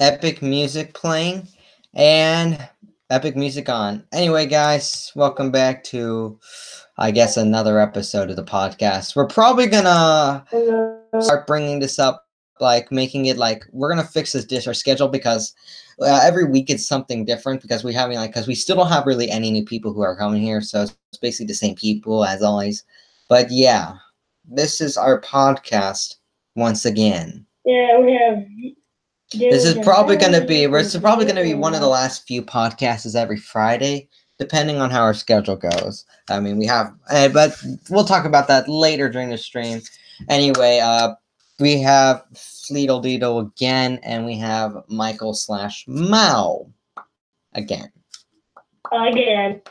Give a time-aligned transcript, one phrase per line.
[0.00, 1.46] epic music playing
[1.94, 2.68] and
[3.10, 4.04] epic music on.
[4.12, 6.38] Anyway, guys, welcome back to,
[6.98, 9.14] I guess, another episode of the podcast.
[9.14, 10.44] We're probably gonna
[11.20, 12.26] start bringing this up,
[12.60, 15.54] like making it like we're gonna fix this dish our schedule because
[16.00, 19.06] uh, every week it's something different because we having like because we still don't have
[19.06, 22.42] really any new people who are coming here, so it's basically the same people as
[22.42, 22.82] always.
[23.28, 23.92] But yeah,
[24.44, 26.16] this is our podcast
[26.56, 27.46] once again.
[27.64, 28.44] Yeah, we have.
[29.32, 30.64] This is probably going to be.
[30.64, 34.08] Is probably going to be one of the last few podcasts every Friday,
[34.38, 36.04] depending on how our schedule goes.
[36.28, 39.80] I mean, we have, uh, but we'll talk about that later during the stream.
[40.28, 41.14] Anyway, uh,
[41.58, 46.66] we have Fleetle Deedle again, and we have Michael slash Mao
[47.54, 47.90] again.
[48.92, 49.62] Again.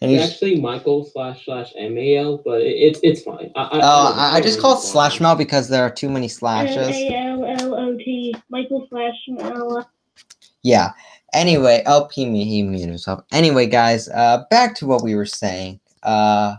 [0.00, 3.50] And It's he's, actually Michael slash slash MAL, but it, it's it's fine.
[3.54, 6.28] I, I, oh, I, I just call it slash Mao because there are too many
[6.28, 6.88] slashes.
[6.88, 8.34] A L L O T.
[8.50, 9.88] Michael slash Mal.
[10.62, 10.90] Yeah.
[11.32, 13.22] Anyway, oh, he, he muted himself.
[13.32, 15.80] Anyway, guys, uh, back to what we were saying.
[16.02, 16.56] Uh,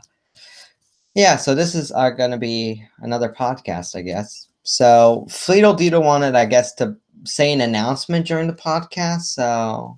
[1.14, 4.50] yeah, so this is uh, going to be another podcast, I guess.
[4.64, 9.22] So Fleetle Deedle wanted, I guess, to say an announcement during the podcast.
[9.22, 9.98] So,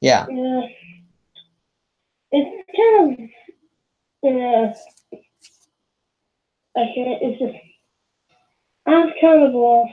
[0.00, 0.26] yeah.
[0.28, 0.62] Yeah.
[2.38, 3.28] It's kind of.
[4.22, 4.74] Yeah.
[6.76, 7.22] I can't.
[7.22, 7.54] It's just.
[8.84, 9.92] I've kind of lost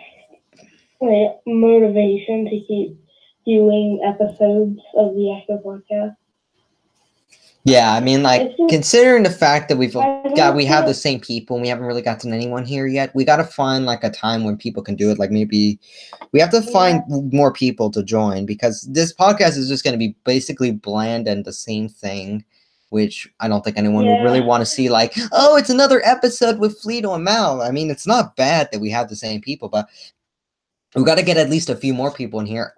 [1.00, 3.00] like, motivation to keep
[3.46, 6.16] doing episodes of the Yakko podcast.
[7.66, 11.22] Yeah, I mean, like, just- considering the fact that we've got, we have the same
[11.22, 14.10] people and we haven't really gotten anyone here yet, we got to find, like, a
[14.10, 15.18] time when people can do it.
[15.18, 15.80] Like, maybe
[16.34, 19.98] we have to find more people to join because this podcast is just going to
[19.98, 22.44] be basically bland and the same thing,
[22.90, 24.90] which I don't think anyone would really want to see.
[24.90, 27.62] Like, oh, it's another episode with Fleeto and Mal.
[27.62, 29.88] I mean, it's not bad that we have the same people, but
[30.96, 32.74] we got to get at least a few more people in here.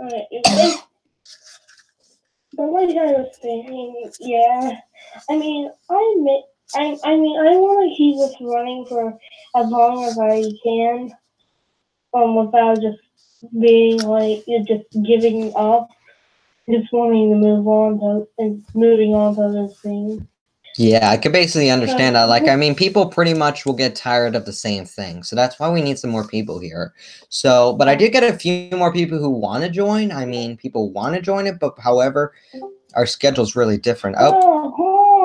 [2.56, 4.80] But like I was saying, yeah.
[5.29, 6.41] I mean, I admit,
[6.75, 9.18] I, I mean, I want to keep this running for
[9.56, 11.12] as long as I can,
[12.13, 13.00] um, without just
[13.59, 15.90] being like just giving up,
[16.69, 20.22] just wanting to move on to and moving on to other things.
[20.78, 22.25] Yeah, I could basically understand that.
[22.25, 25.24] Like, I mean, people pretty much will get tired of the same thing.
[25.24, 26.94] So that's why we need some more people here.
[27.30, 30.12] So, but I did get a few more people who want to join.
[30.12, 32.34] I mean, people want to join it, but however,
[32.96, 34.18] our schedule's really different.
[34.19, 34.74] Oh,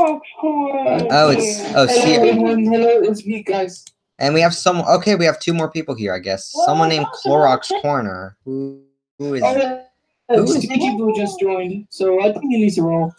[0.03, 2.65] Oh, oh, oh, it's oh, Hello, see, everyone.
[2.65, 3.84] Hello, it's me, guys.
[4.19, 4.78] and we have some.
[4.83, 6.15] Okay, we have two more people here.
[6.15, 8.37] I guess someone named Clorox Corner.
[8.47, 8.83] Who
[9.19, 9.84] who is Oh,
[10.31, 13.12] Uh, Sticky Boo just joined, so I think he needs to roll.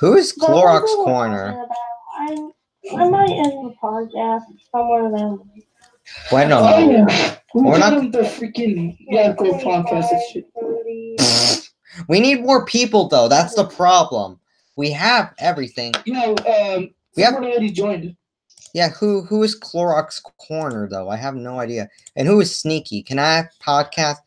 [0.00, 1.66] Who is But Clorox that's Corner?
[2.18, 2.50] I,
[2.96, 4.42] I might end the podcast
[4.72, 5.50] somewhere down.
[6.32, 7.06] Well, I don't Oh, know.
[7.08, 7.36] yeah.
[7.54, 11.68] We're We're not- not the freaking yeah, go podcast and shit.
[12.08, 13.28] We need more people though.
[13.28, 14.38] That's the problem.
[14.76, 15.92] We have everything.
[16.04, 18.14] You know, um, We have- already joined.
[18.74, 21.08] Yeah, who who is Clorox Corner though?
[21.08, 21.88] I have no idea.
[22.14, 23.02] And who is Sneaky?
[23.02, 24.18] Can I podcast?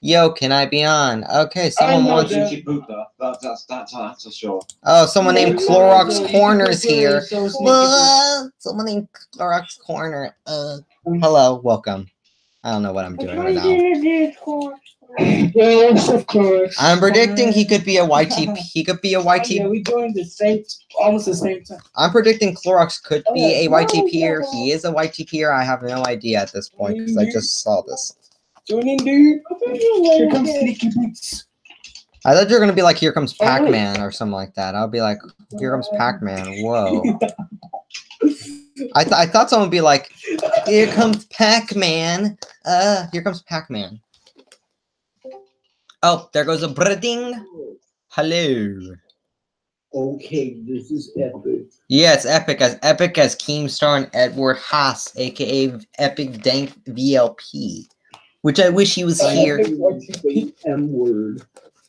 [0.00, 1.24] Yo, can I be on?
[1.24, 2.32] Okay, someone know wants.
[2.32, 2.48] that.
[2.48, 3.04] Cheeky Booper.
[3.18, 4.62] That, that's that's that's for sure.
[4.84, 7.20] Oh, someone named Clorox so you Corner is here.
[7.22, 10.36] so Sneaky Someone named Clorox Corner.
[10.46, 12.08] Uh, hello, welcome.
[12.62, 13.64] I don't know what I'm I'm doing right now.
[15.18, 16.76] Yes, of course.
[16.78, 18.56] I'm predicting he could be a YTP.
[18.72, 19.70] He could be a Yeah, YTP.
[19.70, 20.62] we joined the same,
[20.96, 21.80] almost the same time.
[21.96, 23.84] I'm predicting Clorox could be a Okay.
[23.84, 24.44] YTPer.
[24.52, 25.52] He is a YTPer.
[25.52, 28.14] I have no idea at this point because I just saw this.
[28.68, 29.40] Join in, dude.
[29.50, 31.46] I Here comes Sneaky Boots.
[32.24, 33.44] I thought you were gonna be like, "Here comes Oh.
[33.44, 34.74] Pac-Man" or something like that.
[34.74, 35.18] I'll be like,
[35.58, 37.02] "Here comes Pac-Man." Whoa!
[38.94, 40.12] I th- I thought someone would be like,
[40.66, 44.00] "Here comes Pac-Man." Uh, here comes Pac-Man.
[46.02, 47.42] Oh, there goes a breading.
[48.08, 48.78] Hello.
[49.94, 51.62] Okay, this is epic.
[51.88, 57.86] Yeah, it's epic as epic as Keemstar and Edward Haas, aka Epic Dank VLP.
[58.48, 59.58] Which I wish he was here.
[60.64, 61.42] M word.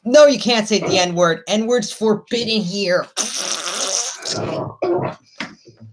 [0.03, 1.41] No, you can't say the N word.
[1.47, 3.07] N word's forbidden here.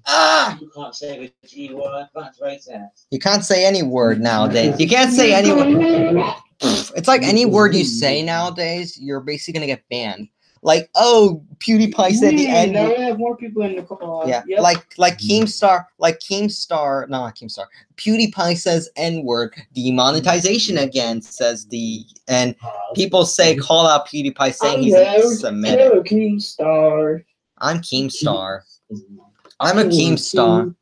[0.09, 0.59] Ah!
[0.61, 2.09] You can't say the G word.
[2.17, 3.07] That's racist.
[3.13, 4.75] You can't say any word nowadays.
[4.81, 6.35] You can't say any word.
[6.61, 10.27] It's like any word you say nowadays, you're basically gonna get banned.
[10.67, 14.25] Like, oh, PewDiePie said the Yeah, N Now we have more people in the call.
[14.25, 14.61] Uh, yeah, Yep.
[14.61, 15.29] like like hmm.
[15.29, 17.67] Keemstar, like Keemstar, no, not Keemstar.
[17.95, 19.55] PewDiePie says N word.
[19.75, 22.57] Demonetization again says the and
[22.97, 23.61] people say hmm.
[23.61, 25.79] call out PewDiePie saying he's Hello, Semitic.
[25.79, 27.23] Hello, Keemstar.
[27.59, 28.63] I'm Keemstar.
[29.61, 30.75] I'm a Keemstar.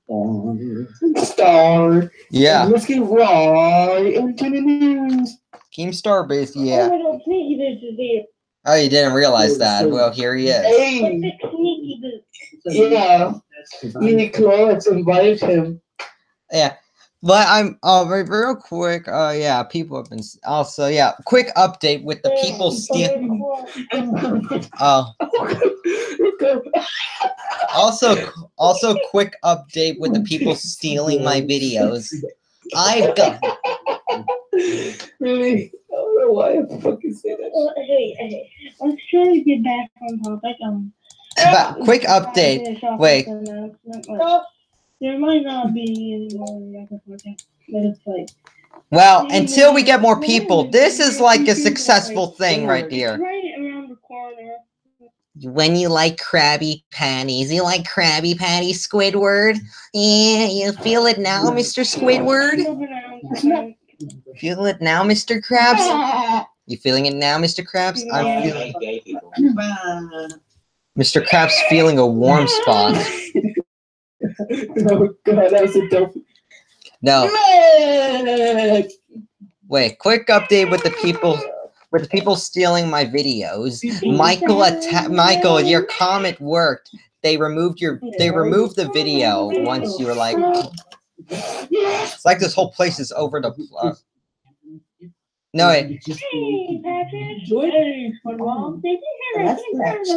[1.18, 2.10] Star.
[2.30, 2.64] Yeah.
[2.64, 5.36] Let's get right into the news.
[5.76, 6.88] Keemstar base, Oh yeah.
[6.88, 8.24] my god, Sneaky Boots is here.
[8.66, 9.90] Oh, you didn't realize that.
[9.90, 10.64] Well, here he is.
[10.64, 12.26] Hey, It's Sneaky Boots.
[12.92, 13.34] yeah.
[13.82, 15.80] Uniqlo invited him.
[16.52, 16.74] Yeah.
[17.22, 19.08] But I'm uh real quick.
[19.08, 21.12] Uh yeah, people have been s- also yeah.
[21.24, 23.42] Quick update with the people stealing.
[24.80, 25.12] Oh,
[27.74, 32.12] also also quick update with the people stealing my videos.
[32.76, 33.40] I've got
[35.20, 35.72] really?
[35.92, 37.52] I don't know why I fucking say that.
[37.54, 40.56] Uh, hey, hey, let's try to get back on topic.
[40.64, 40.92] Um,
[41.36, 42.80] but quick update.
[42.98, 43.26] Wait.
[43.28, 44.42] with the announcement, like,
[45.00, 46.86] There might not be any more
[47.68, 48.28] but it's like
[48.90, 50.70] well until we get more people.
[50.70, 53.18] This is like a successful thing right here.
[53.18, 54.56] right around the corner.
[55.42, 59.58] When you like Krabby Patties, you like Krabby Patty Squidward.
[59.92, 61.82] Yeah, you feel it now, Mr.
[61.84, 63.74] Squidward.
[64.00, 65.42] Moving around, Feel it now, Mr.
[65.44, 66.46] Krabs.
[66.66, 67.62] You feeling it now, Mr.
[67.62, 68.02] Krabs?
[68.10, 68.42] I'm Yeah.
[68.42, 68.72] feeling.
[68.80, 69.30] Gay, gay people.
[70.98, 71.22] Mr.
[71.22, 72.94] Krabs feeling a warm spot.
[72.96, 76.14] oh god, that was a dope.
[77.02, 77.26] No,
[78.24, 78.90] Meg!
[79.68, 79.98] wait.
[79.98, 81.38] Quick update with the people.
[81.92, 83.84] With the people stealing my videos.
[84.16, 86.90] Michael, atta- Michael, your comment worked.
[87.22, 88.00] They removed your.
[88.18, 90.36] They removed the video once you were like.
[91.30, 93.50] It's like this whole place is over the.
[93.80, 93.94] Uh,
[95.52, 96.02] no, wait.
[96.06, 97.44] Hey, Patrick.
[97.44, 97.70] Joy?
[97.70, 98.72] Hey, football.
[98.82, 99.58] Did you hear that?
[99.84, 100.10] That's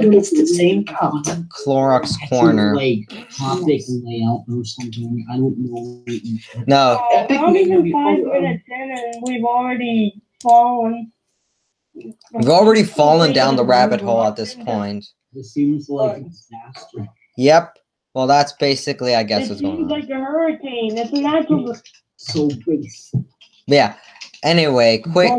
[0.00, 0.84] thing it's the same.
[0.84, 2.74] Clorox corner.
[2.74, 5.24] Like topic layout or something.
[5.30, 6.04] I don't know.
[6.66, 11.12] No, Oh, Epic not even maybe- five minutes in and we've already fallen.
[11.94, 15.04] we've already fallen down the rabbit hole at this point.
[15.34, 17.06] It seems like a disaster.
[17.36, 17.77] Yep.
[18.18, 19.88] Well, that's basically, I guess, It what's going on.
[19.88, 20.98] like a hurricane.
[20.98, 21.72] It's a natural.
[22.16, 22.84] So big.
[23.68, 23.94] Yeah.
[24.42, 25.30] Anyway, quick.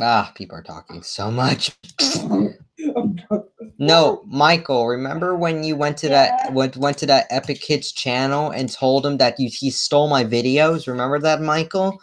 [0.00, 1.76] Ah, people are talking so much.
[3.78, 4.86] No, Michael.
[4.86, 9.04] Remember when you went to that went went to that Epic Kids channel and told
[9.04, 10.86] him that you he stole my videos?
[10.86, 12.00] Remember that, Michael?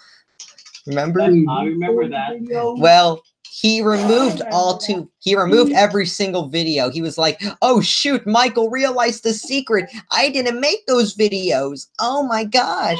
[0.85, 1.21] Remember?
[1.21, 2.35] I remember that.
[2.77, 5.07] Well, he removed all two.
[5.19, 5.77] He removed mm-hmm.
[5.77, 6.89] every single video.
[6.89, 9.91] He was like, "Oh shoot, Michael realized the secret.
[10.09, 11.85] I didn't make those videos.
[11.99, 12.99] Oh my gosh."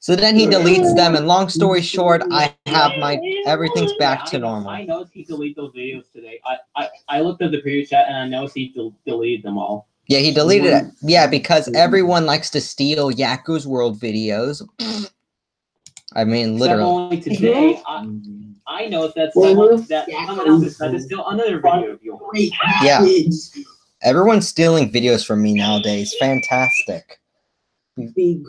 [0.00, 4.38] So then he deletes them, and long story short, I have my everything's back to
[4.38, 4.70] normal.
[4.70, 6.40] I noticed he deleted those videos today.
[6.46, 9.58] I, I, I looked at the previous chat and I noticed he del- deleted them
[9.58, 9.88] all.
[10.06, 10.84] Yeah, he deleted it.
[10.84, 11.08] Mm-hmm.
[11.10, 11.76] Yeah, because mm-hmm.
[11.76, 14.66] everyone likes to steal Yakko's World videos.
[16.14, 16.82] I mean, Except literally.
[16.84, 18.06] only today, I,
[18.68, 22.50] I know that Well, someone that someone else decided to steal another video of yours.
[22.82, 23.04] Yeah.
[24.02, 26.14] Everyone's stealing videos from me nowadays.
[26.18, 27.18] Fantastic.
[28.14, 28.44] Big.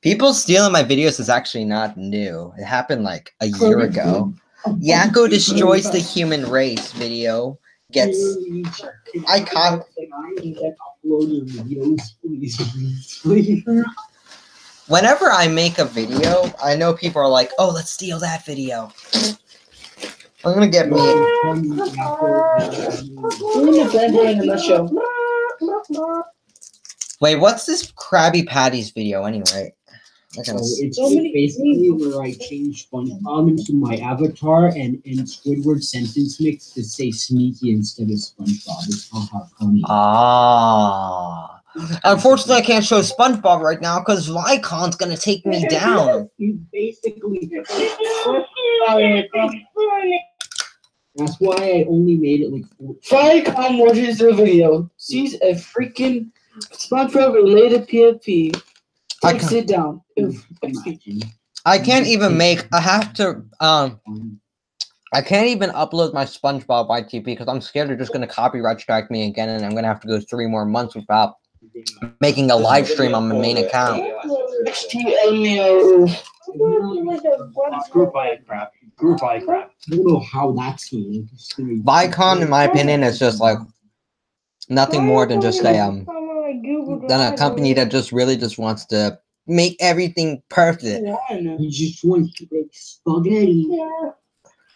[0.00, 2.52] People stealing my videos is actually not new.
[2.58, 4.32] It happened like a year ago.
[4.66, 7.58] Yakko destroys the human race video
[7.92, 8.18] gets
[9.28, 9.82] I can't-
[14.86, 18.92] whenever I make a video, I know people are like, "Oh, let's steal that video."
[20.44, 20.96] I'm gonna get me.
[20.96, 21.84] Doing the
[23.90, 24.90] blender in a nutshell.
[27.20, 29.72] Wait, what's this Krabby Patties video anyway?
[30.38, 35.82] I So it's So basically where I changed SpongeBob into my avatar and and Squidward
[35.82, 38.88] sentence mix to say sneaky instead of SpongeBob.
[38.88, 39.82] It's haha funny.
[39.86, 41.53] Ah.
[42.04, 46.28] Unfortunately, I can't show SpongeBob right now because Viacom's gonna take me down.
[46.38, 47.50] You basically
[51.16, 52.94] that's why I only made it like four.
[53.06, 58.60] Viacom watches the video, sees a freaking SpongeBob related PFP,
[59.22, 60.02] I takes can- it down.
[60.20, 60.46] Oof.
[60.62, 61.22] Imagine.
[61.66, 62.66] I can't even make.
[62.72, 63.42] I have to.
[63.60, 64.00] Um.
[65.12, 69.12] I can't even upload my SpongeBob ITP because I'm scared they're just gonna copyright strike
[69.12, 71.34] me again, and I'm gonna have to go three more months without
[72.20, 74.02] making a live stream on my main account.
[77.90, 78.72] Group by crap.
[78.96, 79.72] Group by crap.
[79.90, 81.28] I don't know how that's going.
[81.82, 83.58] Viacom, in my opinion, is just like
[84.68, 86.06] nothing more than just a um
[87.08, 91.04] than a company that just really just wants to make everything perfect.
[91.04, 91.58] One.
[91.60, 93.66] You just want to make spaghetti.
[93.68, 94.10] Yeah.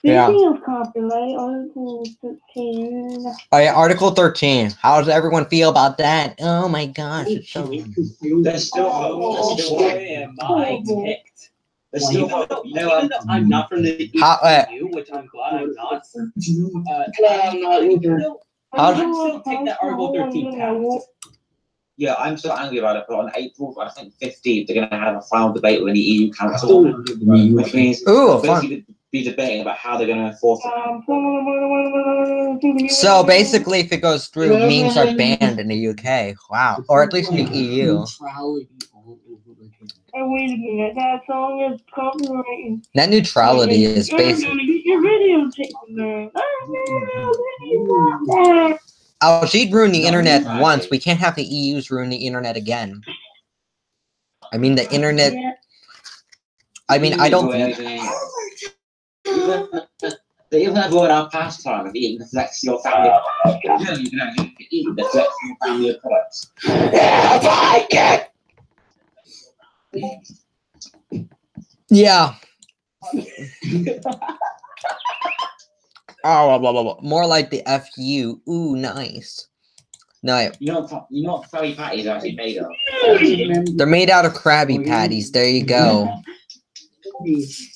[0.03, 0.29] Yeah.
[0.29, 3.27] Of copyright, Article 13.
[3.53, 4.71] Oh yeah, Article 13.
[4.81, 6.37] How does everyone feel about that?
[6.41, 9.35] Oh my gosh, it's so There's still hope.
[9.35, 9.93] There's still hope.
[9.93, 11.51] am I ticked?
[11.93, 12.49] There's Well, still even hope.
[12.49, 15.75] though, No, even though I'm not from the How- uh, EU, which I'm glad I'm
[15.75, 16.03] not.
[16.17, 18.21] Uh, Yeah, I'm not either.
[18.75, 21.07] How- I can still take that Article 13 tax.
[21.97, 23.05] Yeah, I'm so angry about it.
[23.09, 26.01] But on April, I think 15th, they're going to have a final debate with the
[26.01, 28.85] EU Council, still want to give the EU which means Ooh, they'll fun.
[29.11, 30.81] Basically be debating about how they're going to enforce it.
[32.93, 36.37] So basically, if it goes through, memes are banned in the UK.
[36.51, 37.99] Wow, or at least in the EU.
[37.99, 39.93] Neutrality all over the place.
[40.15, 42.87] Oh, wait a minute, that song is copyrighted.
[42.95, 44.47] Net neutrality is You're basic.
[44.47, 46.31] gonna get your video taken
[49.21, 50.89] Oh, she'd ruined the internet once.
[50.91, 53.03] We can't have the EU's ruin the internet again.
[54.53, 55.35] I mean, the internet.
[56.89, 57.51] I mean, I don't.
[60.51, 63.11] They even have word our pastime of eating the flex your ah, family.
[63.65, 66.53] Yeah, you can actually eat the flex your family products.
[71.91, 72.35] Yeah.
[76.25, 76.99] Oh, blah, blah, blah, blah.
[77.03, 78.41] more like the FU.
[78.51, 79.49] Ooh, nice.
[80.23, 81.07] No, You know what?
[81.11, 82.67] You know what furry patties are actually made of?
[83.77, 85.31] they're made out of Krabby oh, Patties.
[85.31, 86.09] There you go.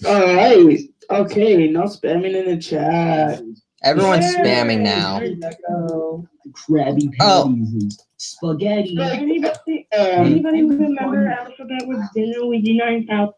[0.05, 0.81] Alright.
[1.13, 3.43] Okay, no spamming in the chat.
[3.85, 5.21] Everyone's spamming now.
[5.69, 6.27] Oh.
[6.53, 7.45] Krabby Oh.
[7.45, 8.99] Patties and spaghetti.
[9.01, 13.35] Anybody, Um, anybody remember Alphabet with Dinner Luigi 9000?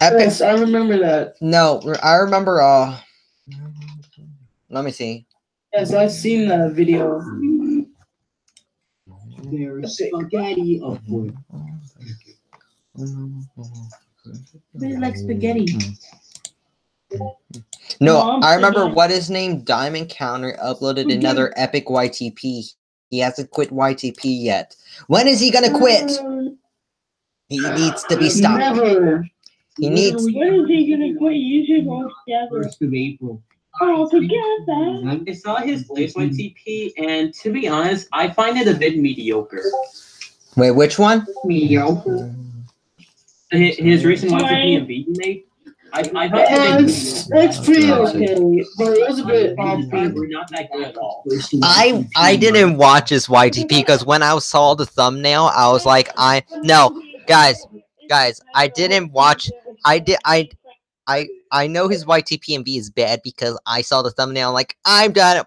[0.00, 0.20] Epic.
[0.20, 1.34] yes, I remember that.
[1.40, 2.60] No, I remember.
[2.60, 2.98] Uh,
[4.70, 5.24] let me see.
[5.72, 7.22] Yes, I've seen the video.
[9.50, 11.30] There's spaghetti of course.
[14.74, 15.66] They like spaghetti.
[18.00, 18.94] No, Mom, I remember spaghetti.
[18.96, 19.60] what his name.
[19.62, 22.74] Diamond Counter uploaded another epic YTP.
[23.10, 24.74] He hasn't quit YTP yet.
[25.06, 26.10] When is he gonna quit?
[26.18, 26.58] Um,
[27.48, 28.58] He needs to be stopped.
[28.58, 29.24] Never.
[29.78, 30.24] He needs.
[30.24, 32.62] when is he gonna quit YouTube altogether?
[32.64, 33.42] First of April.
[33.80, 35.22] Altogether?
[35.28, 38.98] I saw his latest one TP, and to be honest, I find it a bit
[38.98, 39.64] mediocre.
[40.56, 41.26] Wait, which one?
[41.44, 42.32] Mediocre.
[43.50, 45.44] His, his recent one TP and V made,
[45.94, 49.84] I, I thought it It's, it's pretty okay, but it was a bit off.
[49.92, 51.24] were not that good at all.
[51.62, 56.08] I I didn't watch his YTP because when I saw the thumbnail, I was like,
[56.16, 57.64] I no, guys,
[58.08, 59.48] guys, I didn't watch.
[59.84, 60.18] I did.
[60.24, 60.48] I
[61.06, 64.52] I I know his YTP and V is bad because I saw the thumbnail.
[64.52, 65.44] Like I'm done.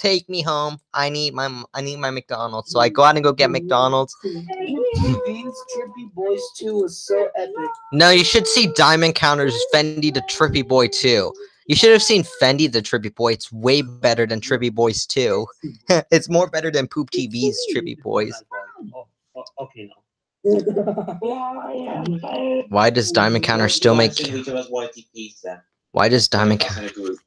[0.00, 0.80] Take me home.
[0.94, 2.72] I need my I need my McDonald's.
[2.72, 4.16] So I mm, go out and go get mm, McDonald's.
[4.22, 7.54] Beans Trippy Boys 2 was so epic.
[7.92, 11.30] No, you should see Diamond Counters Fendi the Trippy Boy 2.
[11.66, 13.34] You should have seen Fendi the Trippy Boy.
[13.34, 15.46] It's way better than Trippy Boys 2.
[16.10, 18.32] it's more better than Poop TV's Trippy Boys.
[18.94, 19.96] Oh, oh, okay, no.
[22.70, 25.60] Why does Diamond Counter still make Send each other's YTPs then.
[25.92, 27.18] Why does Diamond That's Counter group.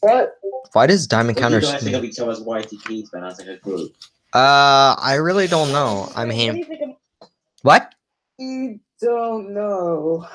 [0.00, 0.36] What?
[0.72, 3.38] Why does Diamond What do Counter you guys think of each other's YTPs then as
[3.38, 3.92] like a group?
[4.32, 6.10] Uh I really don't know.
[6.14, 6.96] I mean
[7.62, 7.94] what?
[8.38, 10.26] You don't know.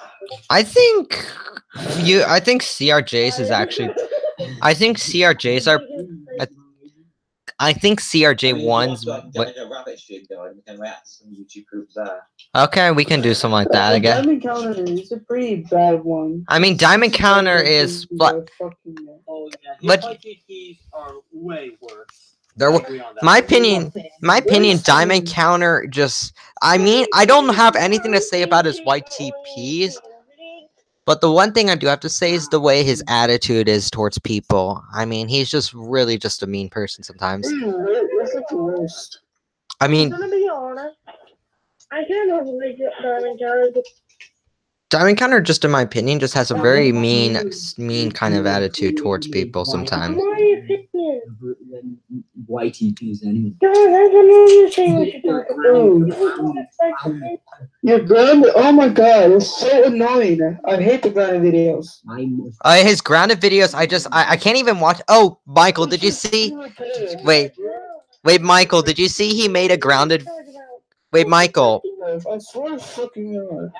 [0.50, 1.26] I think
[2.00, 3.94] you I think CRJs is actually
[4.62, 5.82] I think CRJs are
[6.40, 6.48] I
[7.74, 11.12] think CRJ ones Like, what like a rabbit shit though, and we can react to
[11.12, 12.28] some YouTube groups there.
[12.56, 14.24] Okay, we can do something like that The again.
[14.24, 16.44] Diamond Counter is a pretty bad one.
[16.50, 18.98] I mean Diamond Counter is what Fucking-
[19.28, 19.76] Oh, yeah.
[19.84, 20.04] But-
[20.94, 22.36] are way worse.
[22.58, 23.24] there I were agree on that.
[23.24, 28.44] my opinion my opinion diamond counter just i mean i don't have anything to say
[28.44, 29.96] about his ytps
[31.06, 33.90] but the one thing i do have to say is the way his attitude is
[33.90, 38.58] towards people i mean he's just really just a mean person sometimes That's like the
[38.58, 39.20] worst.
[39.82, 40.98] i I'm mean gonna be honest.
[41.92, 42.78] I kind of like
[43.74, 43.84] but
[44.90, 47.40] diamond counter just in my opinion just has a very mean
[47.78, 51.22] mean kind of attitude towards people sometimes My opinion.
[51.72, 51.98] Than
[52.50, 53.54] YTPs anyway.
[53.62, 57.40] God, I don't know you're saying what you're talking about.
[57.82, 60.58] Your grand, oh my god, it's so annoying.
[60.66, 62.02] I hate the grand videos.
[62.62, 66.12] Uh, his grounded videos i just I, I can't even watch oh michael did you
[66.12, 66.56] see
[67.24, 67.52] wait
[68.24, 70.26] wait michael did you see he made a grounded
[71.12, 73.72] wait michael I swear fucking God.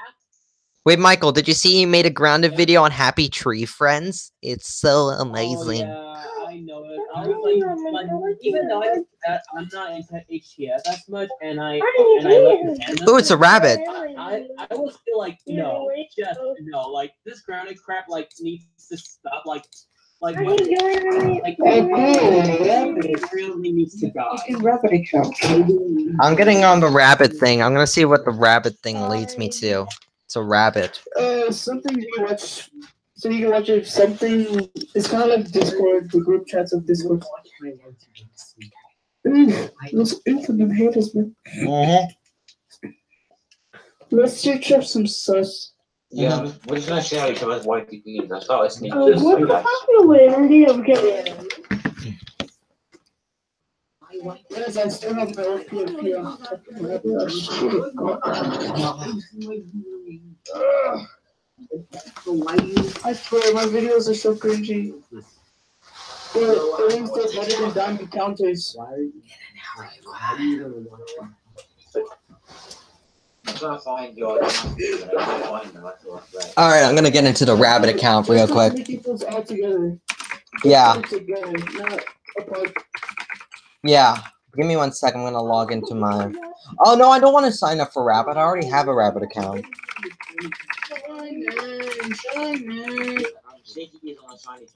[0.86, 4.32] Wait, Michael, did you see he made a grounded video on Happy Tree Friends?
[4.44, 5.80] It's so Oh, amazing.
[5.88, 7.00] yeah, I know it.
[7.16, 11.78] I was like, like even though I, I'm not into HTS as much, and I
[11.78, 13.80] and I like the oh, it's a rabbit.
[13.90, 16.82] I, I will feel like no, just no.
[16.82, 19.44] Like this grounded crap like needs to stop.
[19.48, 19.66] Like
[20.22, 24.38] like what, like it really needs to die.
[24.38, 25.36] Fucking rabbit account.
[26.22, 27.64] I'm getting on the rabbit thing.
[27.64, 29.88] I'm gonna see what the rabbit thing leads me to.
[30.26, 31.02] It's a rabbit.
[31.18, 32.70] Uh, something you can watch.
[33.16, 33.88] So you can watch it.
[33.88, 34.70] Something.
[34.96, 37.24] It's kind of like Discord, the group chats of Discord.
[39.28, 41.36] Ooh, those infinite haters, man.
[41.62, 42.90] Mm-hmm.
[44.12, 45.72] Let's search up some sus.
[46.12, 48.32] Yeah, we're just gonna see how he covers white TPs.
[48.32, 51.50] I start listening Uh, to what's the popularity of getting?
[51.72, 51.84] Yes,
[54.02, 54.15] I still have my old PFP on top of my head.
[54.26, 54.38] Ugh.
[63.04, 64.94] I swear, my videos are so cringy.
[66.34, 68.76] They're, they're instead headed and down the counters.
[73.84, 74.44] Find your.
[74.44, 76.54] I'm gonna find them, that's all I'm saying.
[76.58, 78.74] All right, I'm gonna get into the rabbit account real quick.
[78.74, 80.00] Making those all together.
[80.64, 82.06] Yeah, Together, not
[82.40, 82.74] apart.
[83.86, 84.22] Yeah.
[84.56, 85.22] Give me one second.
[85.22, 86.32] I'm gonna log into my.
[86.80, 88.38] Oh no, I don't want to sign up for Rabbit.
[88.38, 89.66] I already have a Rabbit account.
[90.88, 91.46] Shine,
[92.14, 93.26] shine.
[93.48, 94.68] I'm shaking is on a shiny.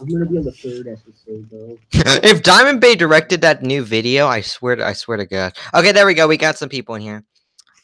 [0.00, 1.78] I'm gonna be on the third episode though.
[2.22, 5.56] if Diamond Bay directed that new video, I swear to I swear to God.
[5.74, 6.26] Okay, there we go.
[6.26, 7.22] We got some people in here.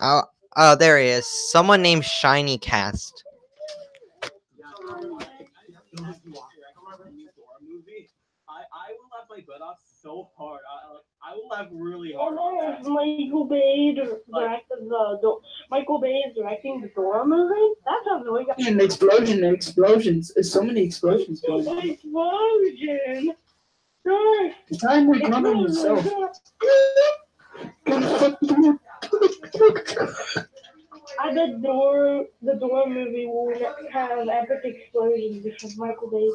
[0.00, 0.22] Oh,
[0.56, 1.26] oh, there he is.
[1.50, 3.24] Someone named Shiny Cast.
[8.50, 10.60] I, I will laugh my butt off so hard.
[10.72, 12.34] I, like, I will laugh really Oh hard.
[12.36, 15.40] no, it's Michael Bay directed the Do-
[15.70, 17.74] Michael Bay is directing the Dora movie.
[17.84, 18.66] That sounds really good.
[18.66, 20.32] And explosion and explosions.
[20.34, 21.90] There's so many explosions going on.
[21.90, 23.34] Explosion.
[24.04, 25.68] The time we're coming really
[31.16, 31.34] yourself.
[31.34, 31.42] good.
[31.42, 33.52] I bet Dora, the Dora movie will
[33.92, 36.30] have epic explosions because Michael Bay.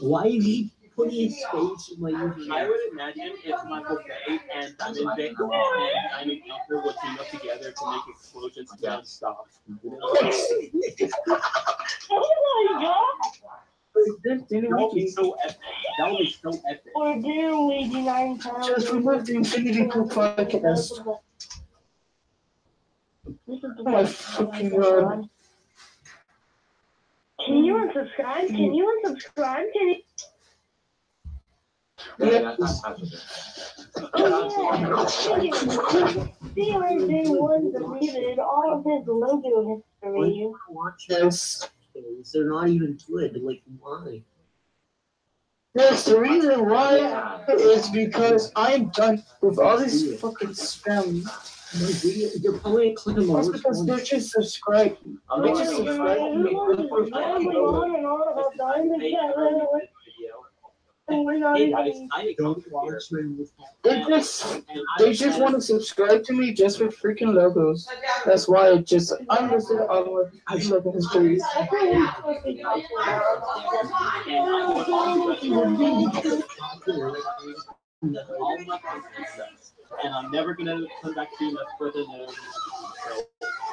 [0.00, 2.50] Why is he putting his face in my YouTube?
[2.50, 5.50] I would imagine if Michael Bay and Diamond Vic and
[6.10, 9.46] Diamond Counter would team up together to make explosions non-stop.
[12.10, 13.32] Oh my god!
[14.24, 15.56] Then- then it That would would be be- so epic.
[15.98, 16.92] That would be so epic.
[16.94, 18.66] Or dear Luigi nine pounds.
[18.68, 21.18] Just remove the Infinity Pool podcast.
[23.48, 25.28] This is the Oh my fucking god.
[27.46, 28.48] Can you unsubscribe?
[28.48, 29.72] Can you unsubscribe?
[29.72, 29.96] Can you?
[32.18, 34.10] Yeah, that's- that's how to do it.
[34.14, 35.52] Oh yeah.
[36.54, 40.52] CRJ one deleted all of his logo history.
[40.68, 41.70] Watch Yes.
[41.94, 42.32] those.
[42.32, 43.42] They're not even good.
[43.42, 44.22] Like why?
[45.74, 47.44] Yes, the reason why Yeah.
[47.48, 51.24] is because I'm done with all this fucking spam.
[51.74, 54.96] My video, you're probably clicking the That's because they're just subscribed.
[55.30, 55.84] I'm They not just sure.
[55.86, 56.50] subscribe to me.
[56.50, 59.34] Everyone's rambling on and on about Diamond Cat,
[61.08, 62.08] and we're not even.
[62.38, 63.52] Don't watch them with
[63.82, 64.62] They just
[64.98, 67.86] they just want to subscribe to me just for freaking logos.
[68.24, 71.42] That's why I just I'm just all the I look at his face.
[80.04, 83.26] And I'm never gonna come back to you much further than so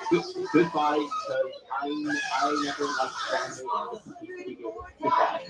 [0.10, 0.23] good,
[0.54, 1.51] goodbye because
[1.82, 1.88] I
[2.41, 4.58] I never liked Batman.
[5.01, 5.43] Goodbye.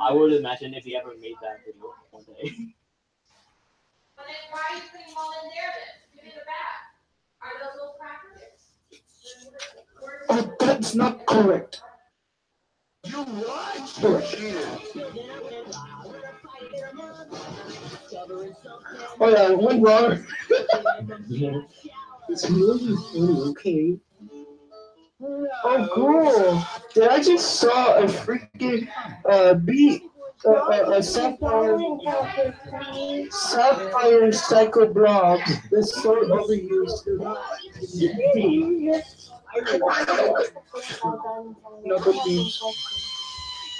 [0.00, 2.54] I would imagine if he ever made that video one day.
[4.16, 5.92] But then why are you putting them all in there then?
[6.14, 6.78] Give me back.
[7.42, 8.62] Are those little crackers?
[10.30, 11.82] Oh, that's not correct.
[19.20, 20.26] Oh yeah, one wrong.
[22.30, 23.98] It's really funny, okay?
[25.64, 26.62] Oh cool!
[26.92, 28.86] Did I just saw a freaking
[29.24, 30.02] uh beat
[30.44, 31.78] uh, uh, a sapphire
[33.30, 37.04] sapphire psycho blog that's so overused.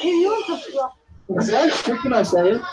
[0.00, 0.92] Can you unsubscribe?
[1.38, 2.66] Is that freaking Isaiah?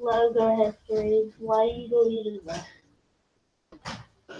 [0.00, 1.32] Logo history.
[1.38, 2.66] Why do you deleted that?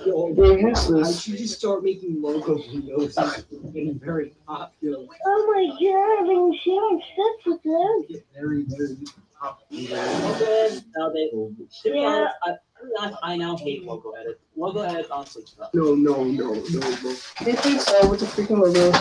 [0.05, 1.21] Yo, They're I useless.
[1.23, 3.15] should just start making logo videos.
[3.51, 5.07] It's getting very popular.
[5.25, 8.05] Oh my god, I've been sharing sets with them.
[8.09, 8.97] Get very, very
[9.41, 9.99] popular.
[9.99, 12.29] Okay, Now they, to be Yeah.
[12.43, 12.61] honest,
[13.01, 14.41] I, I now hate logo edits.
[14.57, 15.73] Logo edits honestly suck.
[15.75, 17.15] No, no, no, no, no.
[17.45, 18.93] They think so with the freaking logo.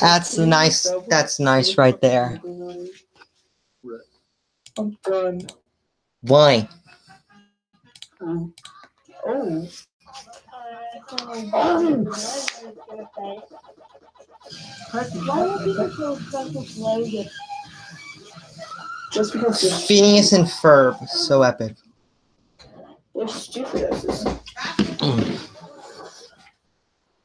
[0.00, 0.88] That's nice.
[1.08, 2.40] That's nice right there.
[4.80, 5.42] I'm done.
[6.22, 6.66] Why?
[8.22, 8.54] Um,
[9.26, 9.68] oh,
[15.26, 17.24] Why do people so obsessed with logo?
[19.12, 21.76] just because they're, Phineas and Ferb, so epic.
[23.14, 24.20] they're stupid asses.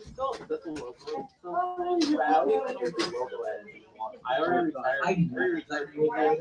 [0.01, 0.95] Still, that's a logo.
[4.25, 5.01] I already retired.
[5.03, 5.05] I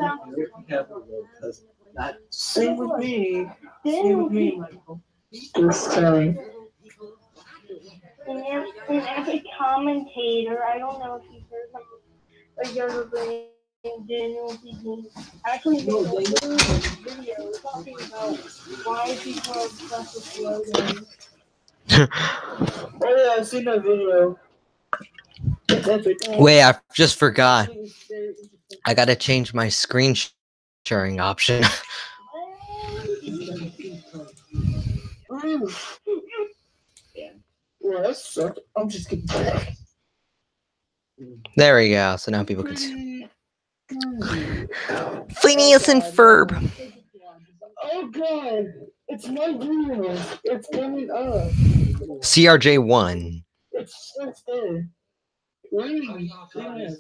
[0.01, 2.17] already retired.
[2.31, 3.47] Same with me.
[3.85, 5.01] Same with me, Michael.
[5.55, 6.39] This time.
[8.27, 8.39] And
[8.89, 11.83] an epic commentator, I don't know if you've heard him,
[12.65, 13.49] a younger guy
[13.85, 15.11] named Daniel Dean.
[15.47, 16.57] Actually, they made a
[17.05, 18.37] video talking about
[18.85, 21.29] why people are obsessed with logos.
[23.03, 24.39] Oh yeah, I've seen that video.
[26.39, 27.69] Wait, I just forgot.
[28.87, 30.17] I gotta change my screen
[30.85, 31.65] sharing option.
[41.57, 42.17] There we go.
[42.17, 43.29] So now people can see.
[45.31, 46.71] Phineas and Ferb.
[47.83, 48.67] Oh god,
[49.09, 50.39] it's my greenhouse.
[50.45, 51.51] It's coming up.
[52.23, 53.45] CRJ1.
[53.73, 54.89] It's it's there.
[55.75, 56.33] Really?
[56.55, 56.99] Yes.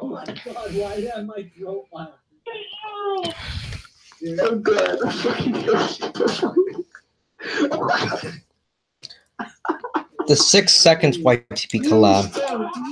[0.00, 2.18] Oh my god, why am I profile?
[4.40, 5.52] Oh god, I'm fucking
[10.26, 12.34] The six seconds YTP collab.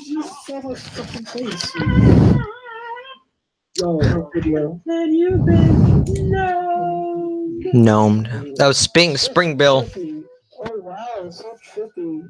[0.07, 0.23] You
[0.63, 1.73] my fucking face.
[3.79, 3.99] Yo,
[4.33, 4.81] video.
[4.87, 7.49] Man, you've been no.
[7.75, 8.29] Gnomed.
[8.59, 9.91] That was Spring Spring Bill.
[10.59, 12.23] Oh wow, so trippy.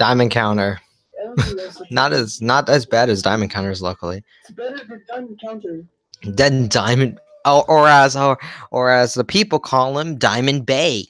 [0.00, 0.80] It's- Diamond Counter.
[1.22, 4.22] Don't think that's a- Not as not as bad as Diamond Counters, luckily.
[4.42, 5.84] It's better than Diamond Counter.
[6.22, 8.38] Then Diamond, or, or as or,
[8.70, 11.06] or as the people call him, Diamond Bay.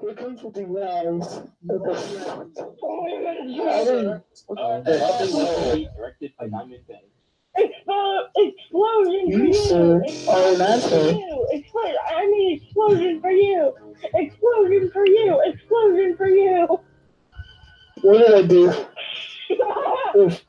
[0.00, 1.40] Here comes with rounds.
[1.70, 4.22] Oh my god, I didn't-
[4.84, 7.02] the directed by Diamond Bay.
[8.36, 9.52] Explosion for You, you!
[9.54, 11.48] sir, Explosion are an asshole.
[12.10, 13.74] I mean, explosion for you!
[14.18, 15.40] Explosion for you!
[15.46, 16.66] Explosion for you!
[18.02, 18.74] What did I do?
[20.16, 20.44] Oof.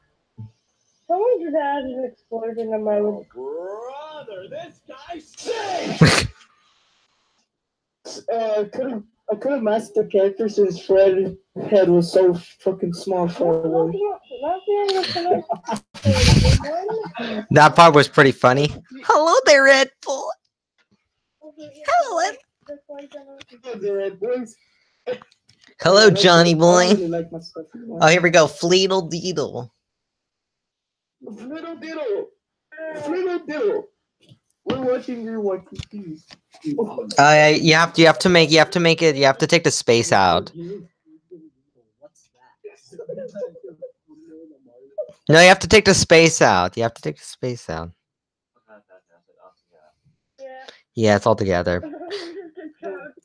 [1.07, 3.25] Someone just added an explosion in my room.
[3.33, 5.19] Brother, this guy
[5.99, 6.27] stinks!
[8.31, 9.05] Uh, I couldn't.
[9.31, 11.37] I couldn't master the character since Fred's
[11.69, 13.93] head was so fucking small far away.
[17.51, 18.73] That part was pretty funny.
[19.03, 20.31] Hello there, Red Bull.
[21.43, 21.59] Hello.
[21.59, 22.48] The red boys.
[25.81, 26.89] Hello, Johnny boy.
[26.89, 27.65] really like my stuff.
[28.01, 28.47] Oh, here we go.
[28.47, 29.69] Fleedle Deedle.
[31.21, 32.27] Little diddle.
[33.07, 33.87] Little diddle.
[34.65, 36.23] We're watching your YTPs.
[37.17, 39.15] Uh, you have to, you have to make, you have to make it.
[39.15, 40.51] You have to take the space out.
[45.29, 46.75] No, you have to take the space out.
[46.75, 47.91] You have to take the space out.
[50.95, 51.81] Yeah, it's all together.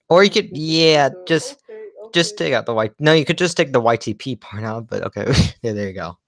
[0.09, 1.57] Or you could, yeah, just
[2.13, 2.93] just take out the white.
[3.01, 4.89] No, you could just take the YTP part out.
[4.89, 5.27] But okay,
[5.63, 6.19] yeah, there you go.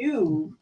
[0.00, 0.56] You.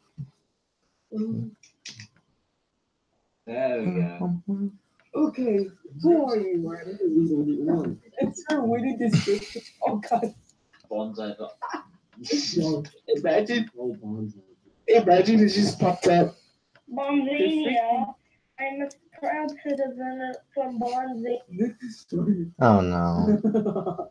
[3.46, 4.70] There we go.
[5.14, 5.66] Okay.
[6.02, 7.98] Who are you?
[8.18, 9.62] It's her witty description.
[9.86, 10.34] Oh god.
[10.90, 11.34] Bonsai.
[13.16, 13.70] Imagine,
[14.88, 16.37] imagine it just popped up.
[16.94, 18.14] Bonzania.
[18.60, 18.88] I'm a
[19.20, 21.74] proud citizen from Bonzania.
[22.60, 24.08] Oh no,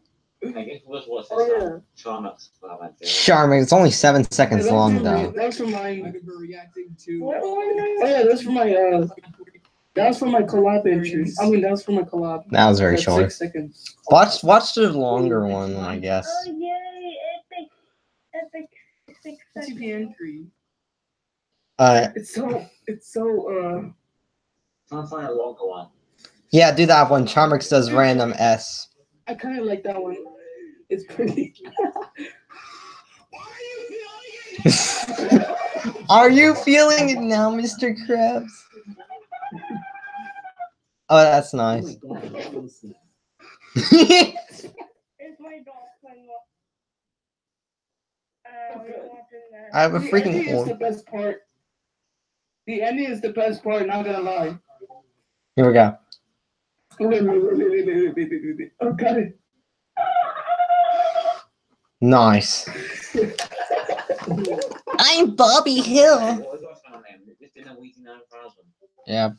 [0.56, 1.78] I guess what's what's Oh yeah.
[2.02, 2.50] Charmax.
[2.62, 3.12] well, I think.
[3.12, 3.62] Charming.
[3.62, 5.32] It's only seven seconds Hey, long that's for my- though.
[5.36, 6.14] That's for my.
[6.26, 7.20] We're reacting to.
[7.24, 8.10] What Oh one?
[8.10, 8.74] yeah, that's for my.
[8.74, 9.08] Uh,
[9.96, 11.38] that's for my collab entries.
[11.42, 12.44] I mean, that's for my collab.
[12.52, 13.24] That was very That's short.
[13.24, 13.96] Six seconds.
[14.12, 16.30] Watch, watch the longer one, I guess.
[16.48, 17.16] Oh yay!
[17.52, 17.72] Epic,
[18.36, 18.70] epic,
[19.24, 20.16] six What's seconds.
[21.78, 22.06] The entry?
[22.06, 22.66] Uh, It's so.
[22.88, 23.24] It's so.
[23.50, 23.82] Uh.
[24.90, 25.90] Try and find a longer one.
[26.52, 27.26] yeah, do that one.
[27.28, 28.88] Charmix does random S.
[29.28, 30.16] I kind of like that one.
[30.90, 31.54] It's pretty.
[36.10, 37.96] Are you feeling it now, Mr.
[38.08, 38.50] Krabs?
[41.10, 41.96] Oh, that's nice.
[41.96, 42.96] god, what's that?
[43.76, 46.28] It's my dolphin.
[48.46, 49.20] Uh, we don't want
[49.52, 49.70] that.
[49.74, 50.68] I have a freaking ending is orb.
[50.70, 51.42] the best part.
[52.68, 53.88] The ending is the best part.
[53.88, 54.58] Not gonna lie.
[55.56, 55.98] Here we go.
[58.82, 59.40] Oh, got it.
[62.02, 62.68] Nice.
[65.00, 66.20] I'm Bobby Hill.
[66.20, 67.36] What was your channel name?
[67.42, 68.66] Just in a week nine thousand.
[69.08, 69.30] Yeah.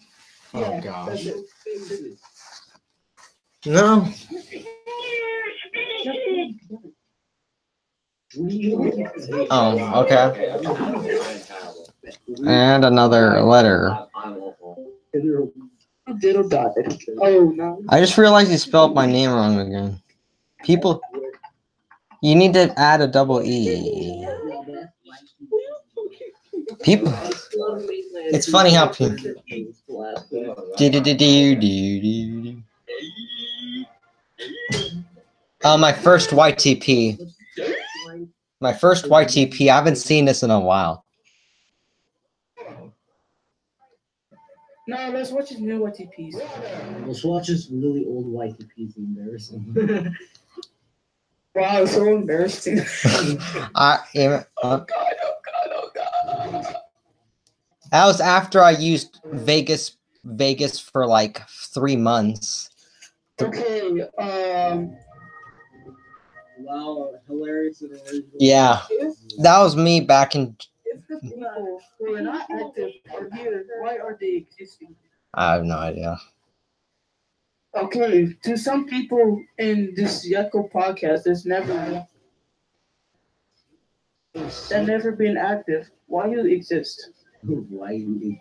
[0.54, 1.26] Oh Yeah, gosh.
[3.66, 4.08] No.
[9.50, 10.60] Oh, okay.
[12.46, 13.96] And another letter.
[17.20, 17.82] Oh no.
[17.88, 20.00] I just realized you spelled my name wrong again.
[20.64, 21.00] People,
[22.22, 24.26] you need to add a double E.
[26.82, 27.12] People,
[28.30, 29.16] it's funny how people.
[30.76, 32.62] Do-do-do-do-do-do-do.
[35.64, 37.18] Uh, my first YTP.
[38.60, 39.68] My first YTP.
[39.68, 41.04] I haven't seen this in a while.
[44.88, 47.06] No, let's watch his new YTPs.
[47.06, 50.16] Let's watch this really old YTPs embarrassing.
[51.54, 52.80] Wow, so embarrassing.
[53.74, 54.44] I am.
[54.62, 56.76] Uh, God, oh God, oh God.
[57.90, 62.70] that was after I used Vegas, Vegas for like three months.
[63.42, 64.96] Okay, um,
[66.60, 68.22] wow, hilarious and original.
[68.38, 68.80] Yeah,
[69.40, 70.56] that was me back in.
[71.08, 74.94] If the people who are not active are here, why are they existing?
[75.34, 76.18] I have no idea.
[77.74, 82.06] Okay, to some people in this Yakko podcast, there's never
[84.34, 85.90] that never been active.
[86.06, 87.10] Why you exist?
[87.42, 88.36] Why you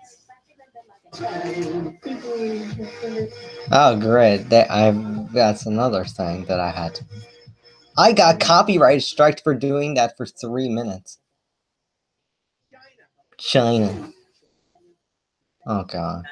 [3.71, 4.49] Oh, great!
[4.49, 4.91] That I.
[5.33, 6.99] That's another thing that I had.
[7.97, 11.19] I got copyright striked for doing that for three minutes.
[13.39, 14.11] China.
[15.67, 16.23] Oh God.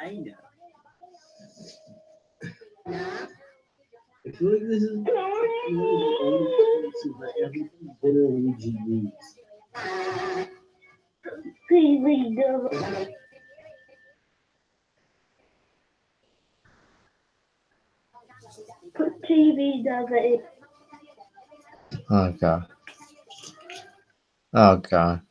[4.28, 9.14] I feel like this is one of the only places where everything literally GG's.
[11.72, 13.10] TV doesn't.
[18.96, 20.42] Put TV doesn't.
[22.10, 22.68] Oh God.
[24.54, 25.22] Oh God.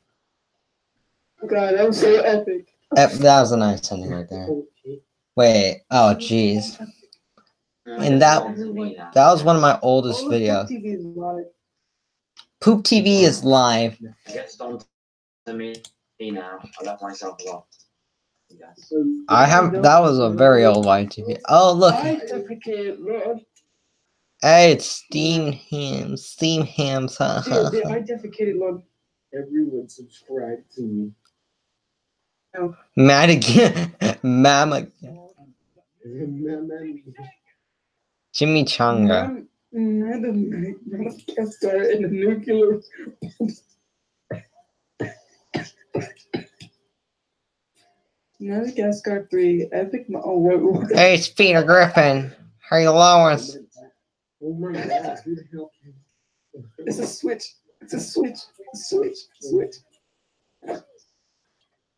[1.49, 2.69] God, that was so epic.
[2.93, 4.49] That, that was a nice ending right there.
[5.37, 5.83] Wait.
[5.91, 6.79] Oh, jeez.
[7.87, 8.43] And that-
[9.15, 10.69] That was one of my oldest All of videos.
[10.71, 11.47] TV is live.
[12.61, 13.99] Poop TV is live.
[14.33, 14.79] Gets on
[15.47, 15.75] to
[16.21, 16.59] now.
[16.81, 17.63] I love myself a
[19.29, 19.73] I have.
[19.83, 21.41] That was a very old YTV.
[21.49, 21.95] Oh look.
[21.95, 22.99] I defecate,
[24.41, 26.27] Hey, it's Steam Hams.
[26.27, 27.17] Steam Hams.
[27.17, 27.41] huh?
[27.41, 28.83] ha, I defecated, Lord.
[29.35, 31.13] Everyone subscribe to me.
[32.97, 33.95] Mad again.
[34.23, 34.87] Mama.
[38.33, 39.47] Jimmy Changa.
[39.73, 42.81] Madam, Madagascar in the nuclear.
[48.41, 50.07] Madagascar 3, epic.
[50.15, 50.93] Oh, wait?
[50.97, 52.33] Hey, it's Peter Griffin.
[52.61, 53.57] How you Lawrence?
[54.43, 55.19] Oh my god,
[56.79, 57.55] It's a switch.
[57.81, 58.39] It's a switch.
[58.75, 59.17] Switch.
[59.41, 59.77] Switch.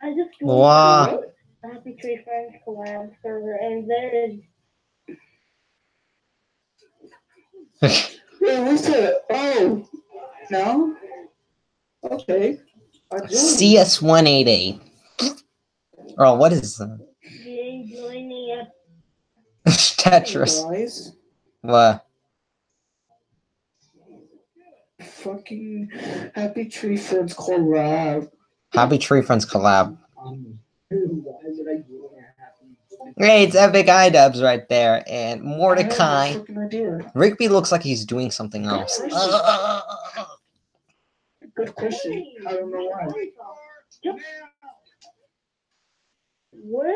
[0.02, 1.22] I just joined Wow.
[1.64, 4.38] Happy Tree Friends collab server, and there is
[8.40, 9.22] Wait, what's that?
[9.30, 9.86] Oh,
[10.50, 10.96] no?
[12.04, 12.58] Okay.
[13.12, 14.80] CS188.
[16.18, 17.06] Oh, what is that?
[17.42, 18.58] Jay joining
[19.66, 19.96] us.
[19.96, 20.62] Tetris.
[20.70, 21.12] Guys,
[21.62, 22.02] What?
[25.02, 25.90] fucking
[26.34, 28.30] Happy Tree Friends collab.
[28.76, 29.96] Happy Tree Friends collab.
[30.14, 30.32] why
[30.90, 33.24] would I do that?
[33.24, 35.02] Hey, it's Epic Idubs right there.
[35.08, 36.26] And Mordecai.
[36.26, 37.12] have a fucking idea.
[37.14, 39.00] Rigby looks like he's doing something else.
[41.54, 42.34] Good question.
[42.46, 43.06] I don't know why.
[46.52, 46.92] Where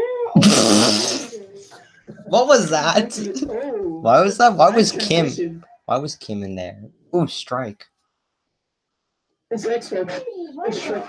[2.27, 3.17] what was that?
[4.03, 4.55] Why was that?
[4.55, 5.65] Why was Kim?
[5.87, 6.83] Why was Kim in there?
[7.15, 7.87] Ooh, strike.
[9.51, 10.09] It's X-Men.
[10.09, 11.09] It's Shrek.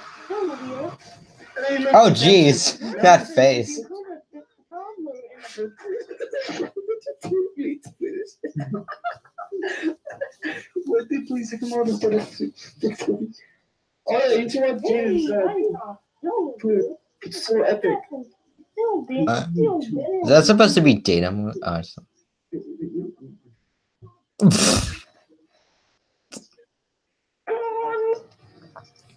[1.94, 2.80] Oh, jeez.
[3.02, 3.80] That face.
[3.80, 3.89] Of
[14.08, 15.30] Oh, you what James
[17.24, 17.98] It's so epic.
[19.28, 19.46] Uh.
[20.24, 21.32] Is that supposed to be data?
[21.32, 21.96] mo- Oh, it's-
[27.48, 28.22] Come on.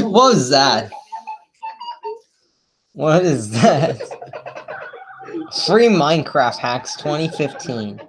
[0.00, 0.90] What was that?
[2.92, 3.98] What is that?
[5.66, 8.00] Free Minecraft hacks 2015.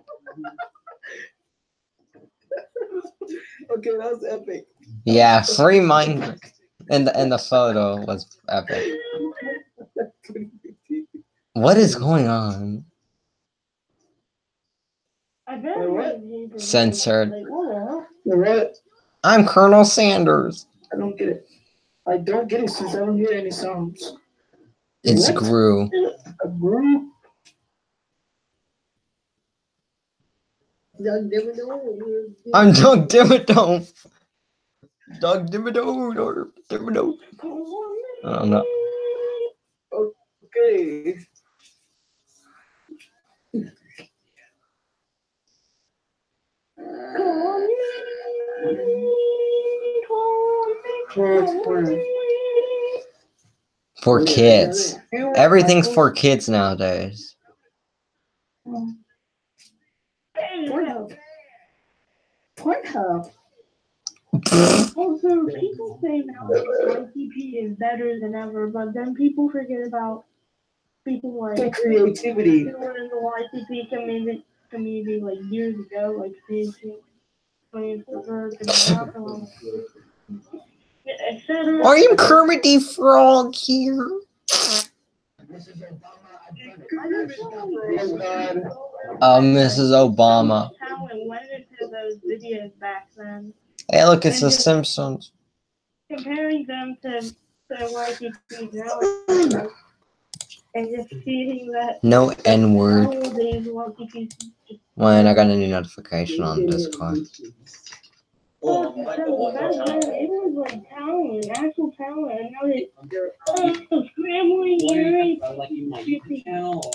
[3.77, 4.65] Okay, that was epic.
[5.05, 6.39] Yeah, free Minecraft.
[6.89, 8.93] And the, and the photo was epic.
[11.53, 12.85] What is going on?
[15.40, 15.40] I bet Wait, what?
[15.40, 15.40] it was Hebrew.
[16.57, 17.29] Censored.
[17.31, 18.07] Like, what the hell?
[18.25, 18.67] You're right.
[19.23, 20.67] I'm Colonel Sanders.
[20.93, 21.47] I don't get it.
[22.07, 24.17] I don't get it since I don't hear any sounds.
[25.03, 25.35] It's What?
[25.37, 25.89] Gru.
[26.43, 27.09] A group.
[32.53, 33.91] I'm Doug Dimmadome.
[35.19, 36.51] Doug Dimmadome.
[36.69, 37.17] Dimmadome.
[38.23, 38.65] I don't know.
[39.93, 41.17] Okay.
[54.01, 54.97] For kids.
[55.35, 57.35] Everything's for kids nowadays.
[60.67, 61.15] Pornhub.
[62.57, 63.31] Pornhub.
[64.95, 70.23] Also, people say now YCP is better than ever, but then people forget about
[71.05, 72.63] people like The creativity.
[72.63, 76.95] who were in the YCP community, community like years ago, like Fancy,
[77.71, 79.47] Flames for Birds, and Malcolm,
[81.29, 81.85] etc.
[81.85, 84.09] Are you Kermit the Frog here?
[84.53, 84.87] Oh
[89.21, 89.91] Uh, Mrs.
[89.91, 90.69] Obama.
[90.77, 93.53] Talent went into those videos back then.
[93.91, 95.31] Hey, look, it's The Simpsons.
[96.09, 99.67] comparing them to to YCP now
[100.75, 103.09] and just seeing that No N word.
[103.09, 104.31] nowadays YCP
[104.95, 107.19] When I got a new notification on Discord.
[108.63, 112.89] Oh, back then, it was like talent, actual talent, and now they
[113.91, 115.41] oh, scrambling earrings.
[115.57, 116.93] Like even my YouTube channel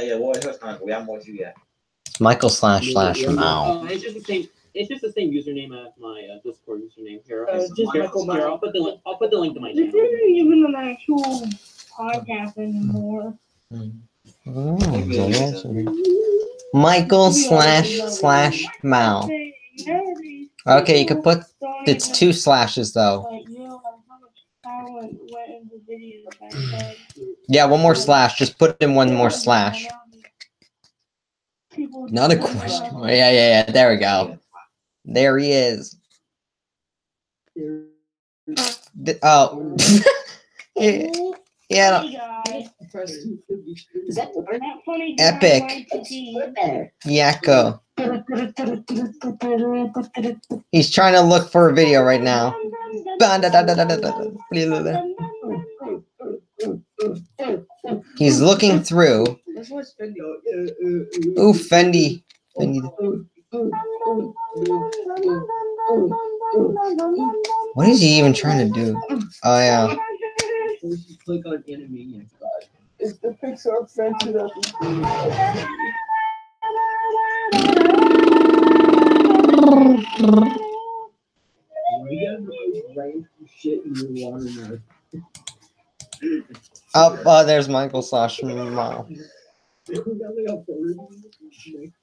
[0.00, 0.78] yeah, what is time?
[0.82, 1.46] We haven't watched you.
[2.06, 3.82] It's Michael slash slash Mao.
[3.82, 4.48] Uh, it's just the same.
[4.74, 7.46] It's just the same username as my uh, Discord username here.
[7.46, 9.00] Uh, just here, Michael here, I'll put the link.
[9.04, 10.00] I'll put the link to my This channel.
[10.00, 11.46] isn't even an actual
[11.96, 13.38] podcast anymore.
[16.74, 19.30] Michael slash slash Mal.
[20.66, 21.44] Okay, you could put
[21.86, 23.26] it's two slashes though.
[23.30, 26.94] Like, you know, like how much talent went into videos back then.
[27.48, 28.38] Yeah, one more slash.
[28.38, 29.86] Just put in one more slash.
[31.72, 32.92] People Not a question.
[32.92, 33.06] know.
[33.06, 33.72] Yeah, yeah, yeah.
[33.72, 34.38] There we go.
[35.04, 35.96] There he is.
[39.22, 39.76] Oh.
[41.72, 42.02] yeah.
[44.06, 44.30] Is that
[45.18, 45.88] Epic.
[47.06, 47.80] Yakko.
[50.72, 52.54] He's trying to look for a video right now.
[58.16, 59.38] He's looking through.
[59.54, 60.18] That's what's Fendi.
[61.38, 62.22] Ooh, Fendi.
[62.56, 62.82] Fendi.
[67.74, 69.00] What is he even trying to do?
[69.44, 69.94] Oh yeah.
[70.82, 72.30] Click on Animaniacs.
[72.98, 74.50] It's the Pixar Fenty that
[82.08, 86.42] We got random shit in your water now.
[86.96, 89.06] Oh, uh, there's Michael slash Mao.
[89.08, 90.96] We got like a bird.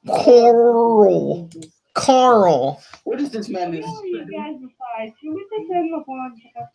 [0.07, 1.49] Carl.
[1.95, 2.81] Carl.
[3.03, 3.85] What is this madness?
[3.85, 5.13] What do you guys decide?
[5.21, 6.69] Should we just end the podcast?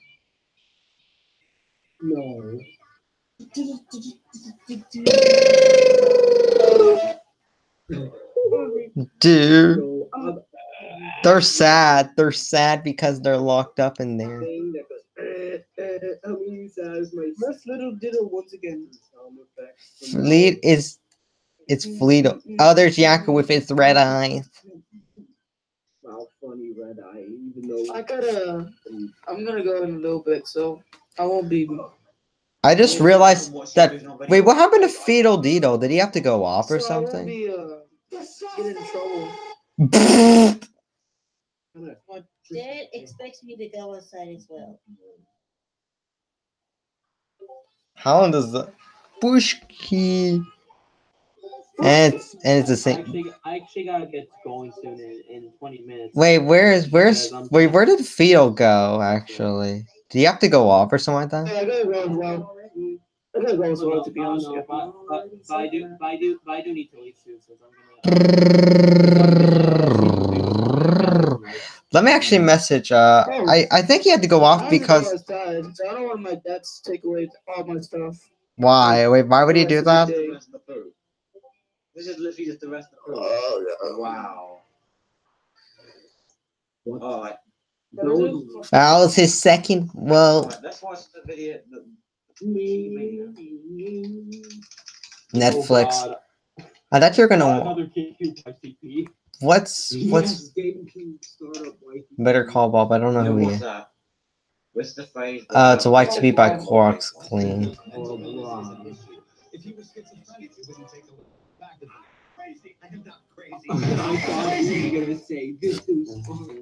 [2.04, 2.60] No.
[9.20, 10.04] Dude.
[11.22, 12.10] They're sad.
[12.16, 14.42] They're sad because they're locked up in there.
[14.42, 18.90] saying that goes, how many size my First little diddle once again.
[19.10, 20.10] sound effects?
[20.12, 20.98] Fleet is
[21.68, 22.26] it's Fleet.
[22.58, 24.50] Oh, there's Yakko with his red eyes.
[26.02, 27.20] Wow, funny red eye.
[27.20, 28.70] Even though I gotta.
[29.26, 30.82] I'm gonna go in a little bit, so
[31.18, 31.68] I won't be.
[32.62, 34.03] I just realized that.
[34.28, 35.76] Wait, what happened to Fido Dido?
[35.76, 37.26] Did he have to go off or so something?
[37.26, 38.18] be uh,
[38.57, 40.61] get in trouble.
[42.53, 44.78] Dad expects me to go outside as well.
[47.97, 48.70] How long does the
[49.20, 50.43] push key?
[51.82, 53.01] And it's, and it's the I same.
[53.01, 56.14] actually, I actually gotta get going soon in, in 20 minutes.
[56.14, 57.68] Wait, where is where's wait?
[57.68, 59.01] Where did Fetal go?
[59.03, 59.84] Actually,
[60.14, 61.52] do you have to go off or something like that?
[61.52, 62.56] Yeah, I gotta go as well.
[63.34, 64.46] I gotta go as well, to be honest.
[64.46, 67.16] no, but, but, but I do, but I do, but I do need to leave
[67.24, 68.14] soon since I'm
[71.24, 71.50] gonna.
[71.92, 72.92] Let me actually message.
[72.92, 76.06] Uh, I I think he had to go off have because outside, so I don't
[76.06, 78.30] want my dad to take away all my stuff.
[78.54, 79.08] Why?
[79.08, 80.06] Wait, why would he do that?
[80.06, 80.92] The rest of the food.
[81.96, 83.20] This is literally just the rest of the food.
[83.20, 83.96] Oh, yeah.
[83.98, 84.60] Wow.
[86.86, 87.34] Alright.
[87.34, 87.43] Those-
[87.97, 89.90] That was his second.
[89.95, 91.59] Well, Alright, let's watch the video.
[91.70, 91.84] The,
[95.32, 95.92] Netflix.
[95.95, 96.16] Oh,
[96.92, 97.61] I thought you were gonna.
[97.61, 97.90] Another
[99.40, 102.92] What's what's Yes, GameCube startup like Better Call Bob?
[102.92, 103.61] I don't know you who he is.
[103.61, 103.90] that?
[104.72, 105.45] What's the phrase?
[105.51, 107.76] Uh, it's a YTV by Quarks Clean.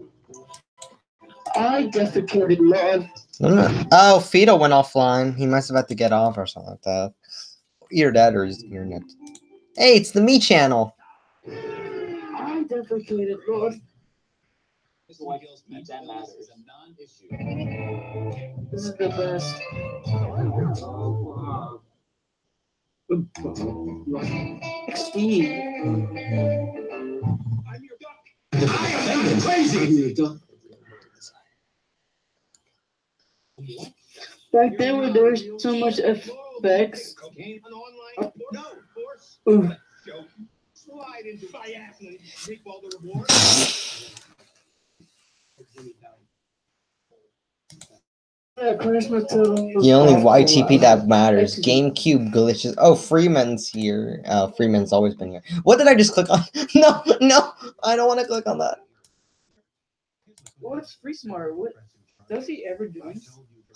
[1.55, 1.93] I am not crazy.
[1.93, 2.43] I thought you were gonna say this is fun.
[2.45, 3.07] I defecated love.
[3.41, 3.85] No, no.
[3.93, 5.37] Oh, Fido went offline.
[5.37, 7.15] He must have had to get off or something like that.
[7.91, 9.03] Either that or his internet.
[9.77, 10.95] Hey, it's the Me channel.
[11.47, 13.75] I defecated love.
[15.09, 16.29] This is why that matters.
[16.31, 17.29] is a non-issue.
[18.71, 19.57] This is the best.
[24.95, 25.51] Steve.
[25.53, 26.17] I'm
[27.83, 28.25] your duck.
[28.55, 30.15] I am not crazy.
[34.53, 37.15] Back then when there was so much effects.
[37.15, 38.33] Cocaine, an online.
[38.53, 39.39] No, force.
[39.49, 39.73] Ooh.
[40.07, 40.29] Joke.
[40.75, 44.03] Slide into my ass and reap all the.
[48.63, 49.39] Yeah, Christmas to
[49.81, 51.59] The only YTP that matters.
[51.59, 52.75] GameCube glitches.
[52.79, 54.23] Oh, Freeman's here.
[54.27, 55.43] Uh, Freeman's always been here.
[55.63, 56.41] What did I just click on?
[56.75, 57.53] no, no,
[57.83, 58.79] I don't want to click on that.
[60.61, 61.57] What's Free Smart?
[61.57, 61.73] What
[62.29, 63.13] does he ever do?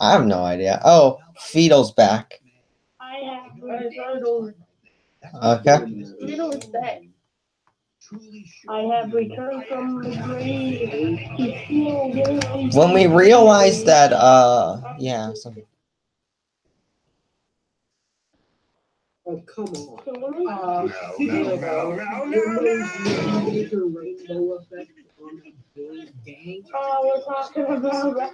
[0.00, 0.80] I have no idea.
[0.84, 2.40] Oh, Fido's back.
[3.00, 6.04] I have I thought Okay.
[6.20, 7.02] Fido is back.
[8.68, 15.32] I have returned from the grave to feel very When we realized that, uh, yeah.
[15.34, 15.54] So,
[19.28, 20.48] Oh, come on.
[20.48, 20.88] Uh,
[21.18, 22.38] rainbow effect on the
[24.28, 25.05] Billy
[26.26, 26.62] gang.
[26.74, 28.32] Oh, we're talking about that.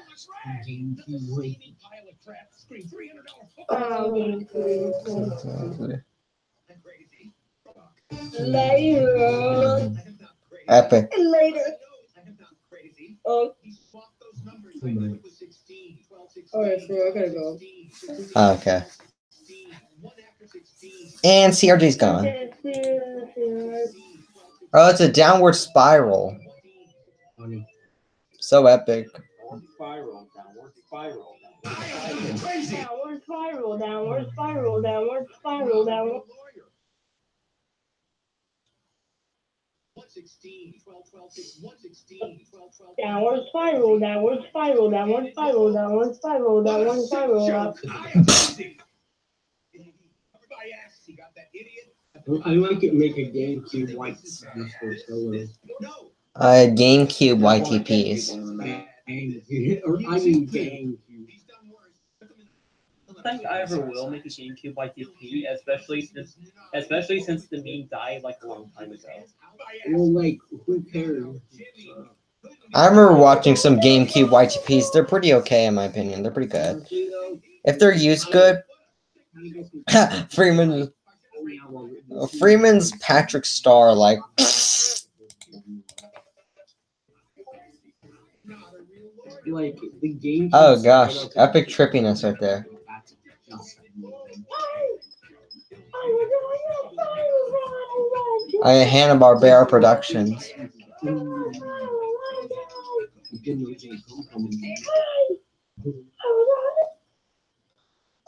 [0.66, 1.76] GameCube rating.
[1.82, 2.48] Pilot trap.
[2.56, 4.14] Screen $300 Oh,
[8.40, 9.18] later.
[9.18, 10.64] I am not crazy.
[10.68, 11.12] epic.
[11.18, 11.60] Later.
[12.16, 13.18] I am not crazy.
[13.24, 14.76] Oh, He swapped those numbers.
[14.82, 16.60] I knew it was 16, 12, 16.
[16.60, 17.58] Alright, so I gotta go.
[18.54, 18.82] Okay.
[19.30, 19.68] 16,
[20.00, 22.26] one after 16, And CRJ's gone.
[24.74, 26.36] Oh, it's a downward spiral.
[28.42, 28.62] Funny.
[28.62, 29.06] So epic.
[29.12, 31.36] Downward spiral, downward spiral.
[31.64, 32.76] I am crazy.
[32.76, 36.22] Downward spiral, downward spiral, downward spiral, downward.
[39.94, 42.96] 116, 12, 12, 6, 116, 12, 12.
[42.96, 47.50] Downward spiral, downward spiral, downward spiral, downward spiral, downward spiral.
[47.50, 47.76] up.
[47.90, 48.78] I am crazy.
[50.32, 51.00] Covered my ass.
[51.06, 51.94] He got that idiot.
[52.44, 54.44] I like it make a GameCube white just
[54.80, 55.46] for solo.
[55.80, 56.11] No.
[56.34, 58.32] Uh, GameCube YTPs.
[58.32, 58.36] I
[59.10, 60.18] mean GameCube.
[60.28, 60.96] He's.
[63.24, 66.36] I think I ever will make a GameCube YTP, especially since
[66.74, 69.08] especially since the meme died like a long time ago.
[69.90, 71.26] Well, like, who cares?
[72.74, 74.92] I remember watching some GameCube YTPs.
[74.92, 76.22] They're pretty okay in my opinion.
[76.22, 76.86] They're pretty good.
[77.64, 78.62] If they're used good.
[80.30, 80.92] Freeman
[82.38, 84.18] Freeman's Patrick Star like
[89.46, 90.50] Like the game.
[90.52, 92.66] Oh gosh, epic trippiness right there.
[98.64, 100.48] I Hanna Barbera Productions.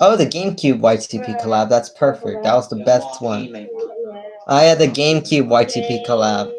[0.00, 1.68] Oh, the GameCube YTP collab.
[1.68, 2.42] That's perfect.
[2.42, 3.68] That was the best one.
[4.48, 6.52] I had oh, the GameCube YTP collab.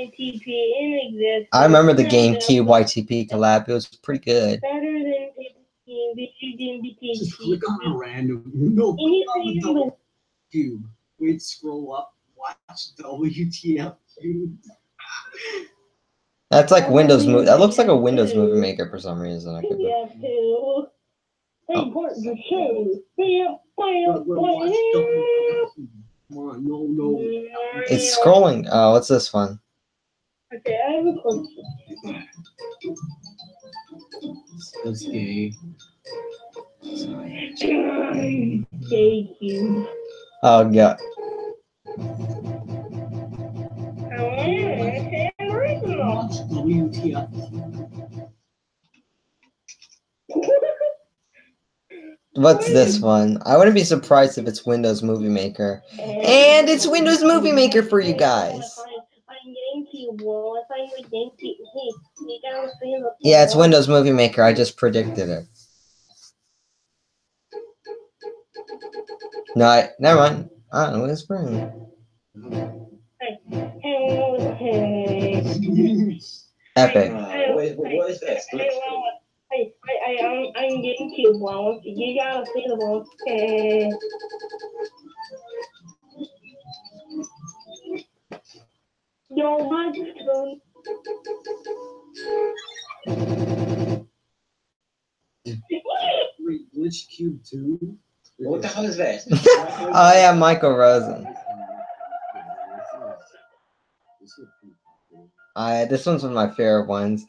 [0.00, 1.48] You, the best YTP in existence.
[1.52, 3.68] I remember the GameCube YTP collab.
[3.68, 4.60] It was pretty good.
[4.60, 8.50] Better than 15, but you didn't Just be click on a random.
[8.54, 9.92] No, click on the Anything in the
[10.52, 10.88] cube.
[11.18, 12.14] Wait, scroll up.
[12.36, 14.56] Watch WTF cube.
[16.50, 17.44] That's like Windows movie.
[17.44, 19.54] That looks like a Windows movie maker for some reason.
[19.54, 19.84] I could be.
[19.84, 20.86] Yeah, too.
[21.68, 22.08] They Oh.
[22.16, 23.00] the show.
[23.16, 25.88] Yeah, But we're watch WTF cube.
[26.28, 27.18] Come on, no, no.
[27.88, 28.68] It's scrolling.
[28.70, 29.60] Oh, what's this one?
[30.52, 31.64] Okay, I have a question.
[34.84, 35.52] That's gay.
[38.90, 39.88] Thank you.
[40.42, 40.98] Oh god.
[41.86, 41.92] I
[44.18, 46.14] want to original.
[46.16, 47.28] Watch WTF.
[52.34, 53.38] What's this one?
[53.44, 55.82] I wouldn't be surprised if it's Windows Movie Maker.
[55.98, 58.80] And it's Windows Movie Maker for you guys.
[59.80, 60.56] I'm you, bro.
[60.56, 62.68] If I'm getting to you, hey, you gotta
[63.20, 64.42] Yeah, it's Windows Movie Maker.
[64.42, 65.46] I just predicted it.
[69.56, 70.50] No, I, never mind.
[70.72, 71.04] I don't know.
[71.06, 71.72] It's spring.
[73.20, 73.38] Hey,
[76.76, 77.10] Epic.
[77.12, 78.46] Uh, what, is, what is this?
[78.50, 79.02] Hey, well,
[79.50, 81.38] hey, I, I, I'm, I'm getting to you,
[82.20, 83.04] gotta say the bro.
[83.26, 83.90] Hey.
[89.40, 89.90] Yo, my
[90.26, 90.60] phone.
[96.40, 97.96] Wait, Glitch Cube 2?
[98.40, 99.26] What the hell is this?
[99.32, 101.26] Oh yeah, Michael Rosen.
[105.56, 107.24] I this one's one of my favorite ones.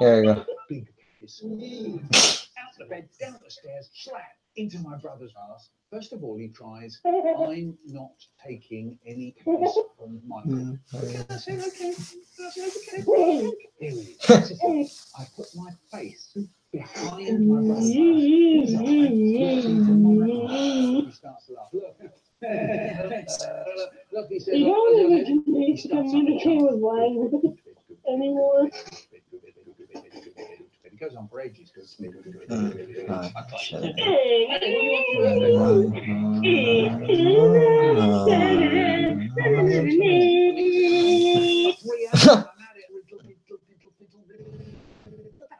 [0.00, 0.44] Here we go.
[4.64, 5.70] Out the bed, down the stairs, slap into my brother's ass.
[5.90, 8.12] First of all, he tries, I'm not
[8.46, 10.78] taking any piss from Michael.
[10.94, 11.90] Okay, I said, okay.
[11.90, 13.52] I said, okay.
[13.80, 14.86] Here we go.
[15.18, 16.36] I put my face
[16.72, 17.94] behind my brother's ass.
[17.94, 21.02] His eye looks into my eye.
[21.06, 21.68] He starts to laugh.
[21.72, 21.96] Look.
[24.12, 26.62] Look, he says, You oh, "Look, don't look, even look." He starts on the communicate
[26.62, 27.58] with language
[28.08, 28.70] anymore.
[31.00, 31.96] It goes on for ages because.
[32.50, 33.82] Oh, shit.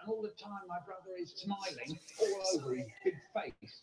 [0.06, 3.80] All the time, my brother is smiling all over his big face.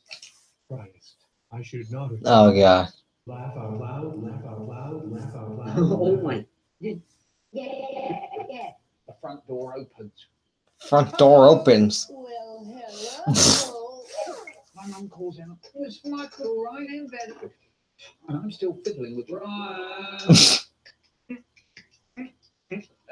[0.67, 1.15] Christ,
[1.51, 2.19] I should not have.
[2.25, 2.89] Oh god.
[3.25, 5.75] Laugh out loud, laugh out loud, laugh out loud.
[5.77, 6.45] oh my.
[6.79, 6.93] Yeah,
[7.51, 7.63] yeah,
[8.47, 8.69] yeah.
[9.07, 10.27] The front door opens.
[10.79, 12.09] Front door opens.
[12.09, 12.83] Well,
[13.25, 14.01] hello.
[14.75, 15.57] My mum calls in.
[15.75, 17.33] It's Michael right in bed.
[18.29, 20.37] And I'm still fiddling with Ryan.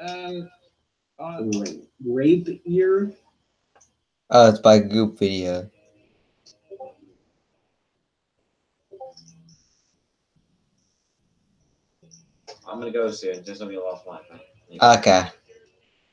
[0.00, 0.50] um,
[1.18, 3.12] uh, Rape, rape ear?
[4.30, 5.68] Oh, it's by Goop Video.
[12.68, 13.44] I'm gonna go soon.
[13.44, 14.20] Just let me off my
[14.98, 15.28] Okay.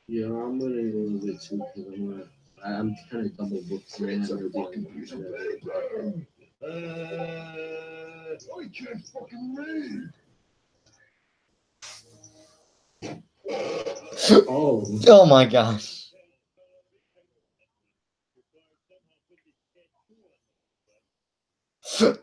[0.06, 2.24] Yeah, I'm gonna go a little bit too because I'm gonna.
[2.64, 4.26] I- I'm kind of double booked right now.
[4.26, 5.14] to be confused.
[6.62, 6.66] uh,
[8.58, 10.10] I can't fucking read.
[14.48, 16.10] Oh, Oh my gosh.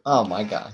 [0.06, 0.74] Oh my god.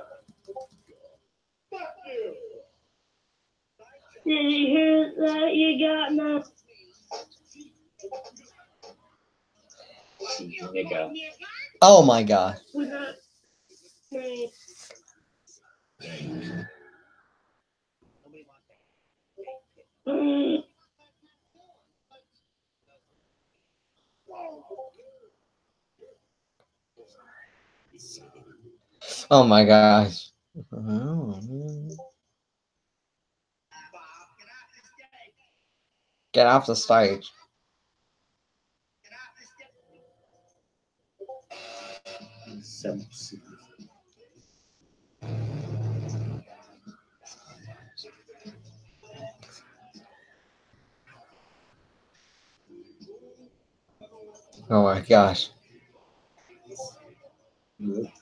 [4.25, 5.55] Did you hear that?
[5.55, 6.43] You got no.
[11.81, 12.59] Oh my god.
[12.75, 13.15] We got.
[14.13, 14.47] Right.
[20.07, 20.63] Mm.
[29.31, 30.30] Oh my gosh.
[36.33, 37.31] Get off the stage.
[54.69, 55.49] Oh my gosh.
[57.79, 58.20] Doing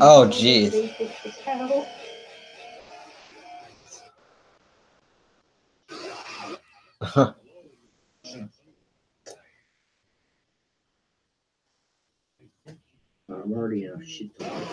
[0.00, 0.72] Oh, oh, jeez.
[0.72, 1.86] basic account.
[13.30, 14.68] I'm already in a shit ton of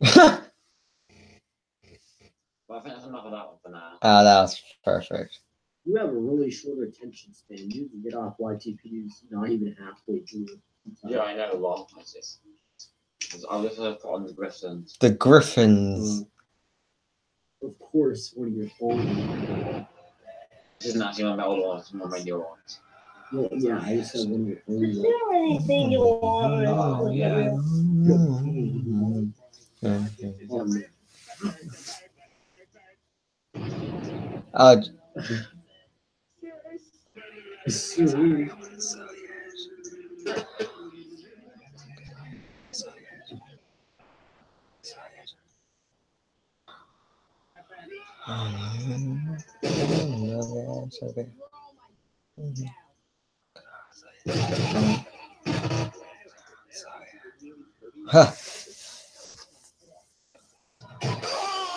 [0.00, 0.38] trouble.
[2.68, 3.98] Well, I think that's enough of that one for now.
[4.02, 5.40] Oh, that was perfect.
[5.86, 7.70] You have a really short attention span.
[7.70, 10.46] You can get off YTPs not even halfway through.
[11.06, 11.52] Yeah, I know.
[11.52, 11.88] a lot.
[11.94, 12.40] what's this?
[13.50, 14.96] I'll just put on the Griffins.
[15.00, 16.26] The Griffins.
[17.62, 19.00] Of course, one of your old.
[20.78, 22.80] This isn't actually one of my old ones, it's one of my new ones.
[23.32, 24.84] Well, yeah, I just said one of your old.
[24.84, 26.66] Is there anything you want?
[26.68, 27.50] Oh, yeah.
[30.50, 30.84] Um,
[34.54, 34.82] Uh.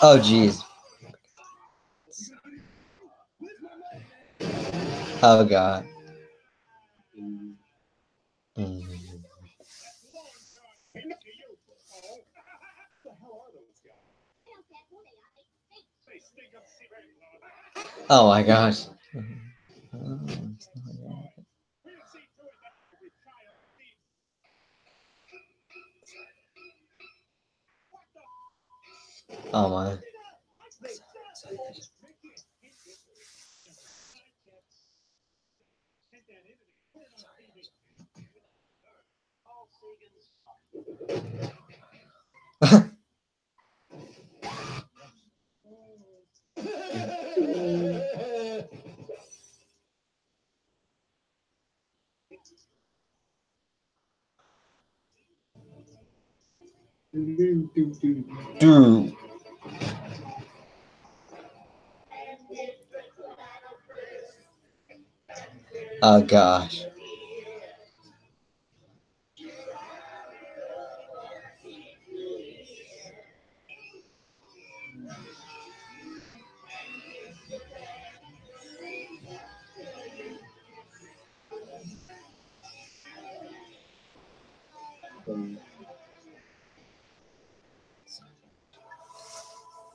[0.04, 0.71] Oh, jeez.
[5.22, 5.86] Oh, God.
[8.58, 8.78] Mm.
[18.10, 18.86] Oh my gosh.
[29.54, 29.98] Oh my.
[58.60, 59.14] Dude.
[66.02, 66.86] Oh gosh.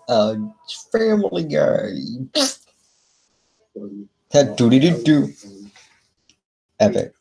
[0.09, 0.37] Uh,
[0.93, 1.91] Family Guy.
[4.31, 5.33] That doody doo doo.
[6.79, 7.13] Epic.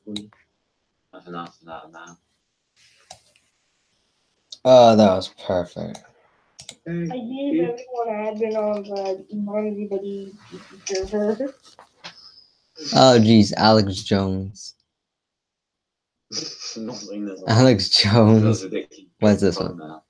[1.12, 2.18] That's enough that now.
[4.64, 6.00] Oh, that was perfect.
[6.88, 10.34] I gave everyone admin on the Bungie Buddy
[10.86, 11.56] server.
[12.94, 14.76] Oh, geez, Alex Jones.
[16.78, 17.38] Nothing.
[17.48, 18.64] Alex Jones.
[18.64, 19.12] ridiculous.
[19.20, 19.78] What's this one?
[19.78, 20.04] now.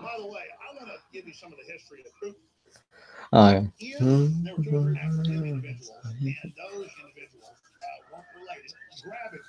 [0.00, 2.38] By the way, I want to give you some of the history of Troop.
[3.32, 3.62] Oh, yeah.
[3.80, 8.72] Ian, there were two African individuals, and those individuals uh, weren't related.
[9.04, 9.44] Grab it.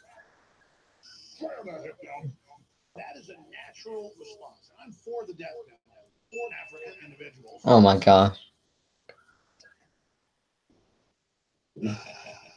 [1.02, 2.30] Swear about it, y'all.
[2.96, 4.70] That is a natural response.
[4.84, 5.91] I'm for the death penalty for African individuals.
[7.66, 8.38] Oh my gosh.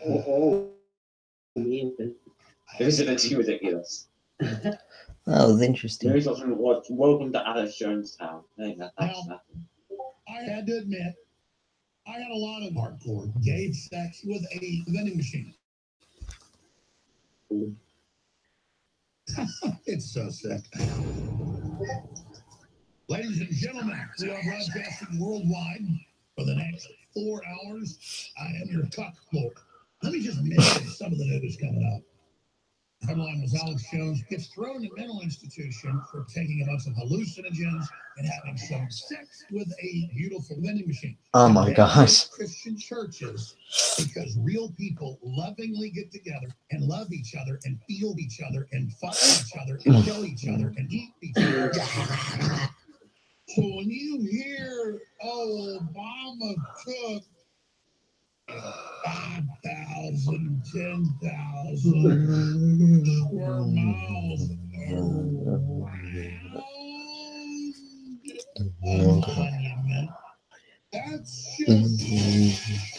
[0.06, 0.70] Oh,
[1.56, 2.14] man.
[2.78, 4.08] This is too ridiculous.
[4.40, 4.78] That
[5.26, 6.08] was interesting.
[6.08, 8.44] There is something what welcome to Alex Jonestown.
[8.58, 8.92] I think that.
[8.98, 9.12] I
[10.46, 11.14] had to admit,
[12.06, 15.54] I had a lot of hardcore gay sex with a vending machine.
[19.86, 20.60] it's so sick.
[23.08, 25.84] Ladies and gentlemen, we are broadcasting worldwide
[26.36, 28.32] for the next four hours.
[28.40, 29.62] I am your talk bloke.
[30.02, 32.02] Let me just mention some of the news coming up.
[33.06, 36.94] Headline was Alex Jones gets thrown in a mental institution for taking a bunch of
[36.94, 37.86] hallucinogens
[38.16, 41.18] and having some sex with a beautiful vending machine.
[41.34, 42.24] Oh my gosh.
[42.28, 43.56] Christian churches
[43.98, 48.90] because real people lovingly get together and love each other and feel each other and
[48.94, 51.72] fight each other and kill each other and eat each other.
[53.54, 57.22] So when you hear, oh, Obama took
[59.04, 64.50] 5,000, 10,000 square miles
[64.90, 65.46] around
[68.58, 70.10] a monument,
[70.92, 72.93] that's just mm-hmm.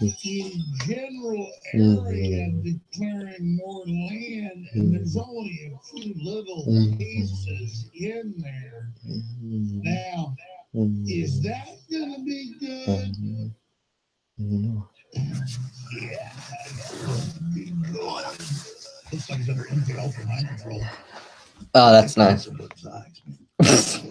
[0.00, 0.20] Mm.
[0.22, 4.92] the general mm, area declaring more land, and mm.
[4.92, 6.96] there's only a few little mm-hmm.
[6.96, 8.92] pieces in there.
[9.08, 9.80] Mm-hmm.
[9.82, 10.36] Now,
[10.72, 11.04] mm-hmm.
[11.08, 13.16] is that gonna be good?
[16.00, 16.32] Yeah.
[17.54, 18.24] Be good.
[19.12, 19.66] Looks like under
[20.26, 20.82] mind control.
[21.74, 22.48] Oh, that's nice.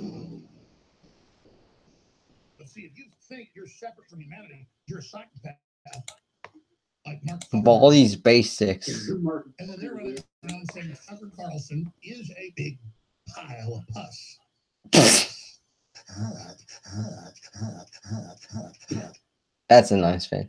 [2.57, 5.55] But see, if you think you're separate from humanity, you're a psychopath.
[7.05, 9.07] Like Mark of all these basics.
[9.09, 12.77] And then they're running around saying Tucker Carlson is a big
[13.33, 14.37] pile of pus.
[19.69, 20.47] That's a nice face.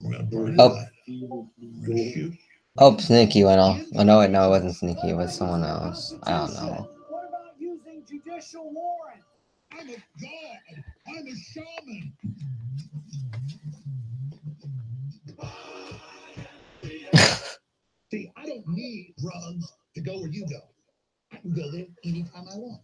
[0.00, 0.68] We're gonna burn it Oh.
[0.72, 0.88] alive.
[1.08, 2.38] We're gonna shoot.
[2.78, 3.80] Oh, Sneaky went off.
[3.96, 5.10] Oh, no, wait, no, it wasn't Sneaky.
[5.10, 6.14] It was someone else.
[6.22, 6.90] I don't know.
[7.08, 9.22] What about using judicial warrant?
[9.72, 10.84] I'm a god.
[11.08, 12.12] I'm a shaman.
[18.10, 20.60] See, I don't need drugs to go where you go.
[21.32, 22.80] I can go there anytime I want.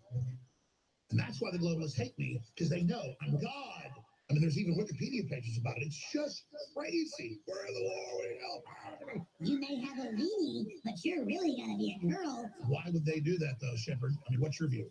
[1.10, 3.90] And that's why the globalists hate me, because they know I'm God.
[4.30, 5.84] I mean, there's even Wikipedia pages about it.
[5.84, 6.44] It's just
[6.76, 7.40] crazy.
[7.46, 9.26] Where the law we help?
[9.40, 12.50] You may have a weenie, but you're really gonna be a girl.
[12.66, 14.12] Why would they do that, though, Shepard?
[14.26, 14.90] I mean, what's your view?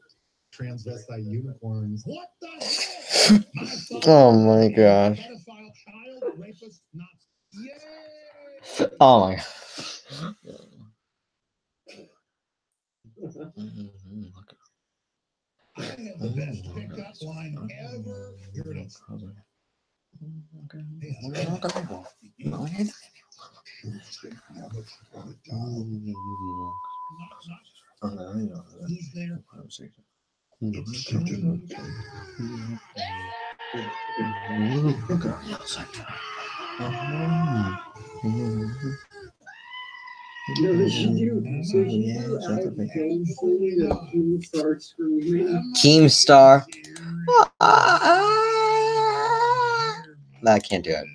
[0.60, 2.04] Transvestite unicorns.
[2.06, 3.40] What the hell?
[3.56, 3.66] My
[4.06, 5.20] Oh my gosh.
[5.20, 7.28] pedophile child, rapist, Nazi.
[7.54, 8.94] Yay!
[9.00, 9.36] Oh my
[15.78, 18.92] I have the best pickup line ever heard of.
[28.88, 29.44] Who's there?
[45.76, 46.64] Keemstar.
[50.46, 51.06] I can't do it.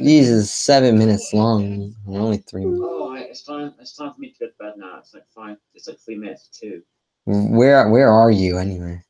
[0.00, 1.94] These is seven minutes long.
[2.06, 2.64] and Only three.
[2.66, 3.05] minutes.
[3.36, 3.74] It's time.
[3.78, 4.98] It's time for me to go to bed now.
[4.98, 5.58] It's like five.
[5.74, 6.82] It's like three minutes to two.
[7.26, 9.02] Where Where are you anyway?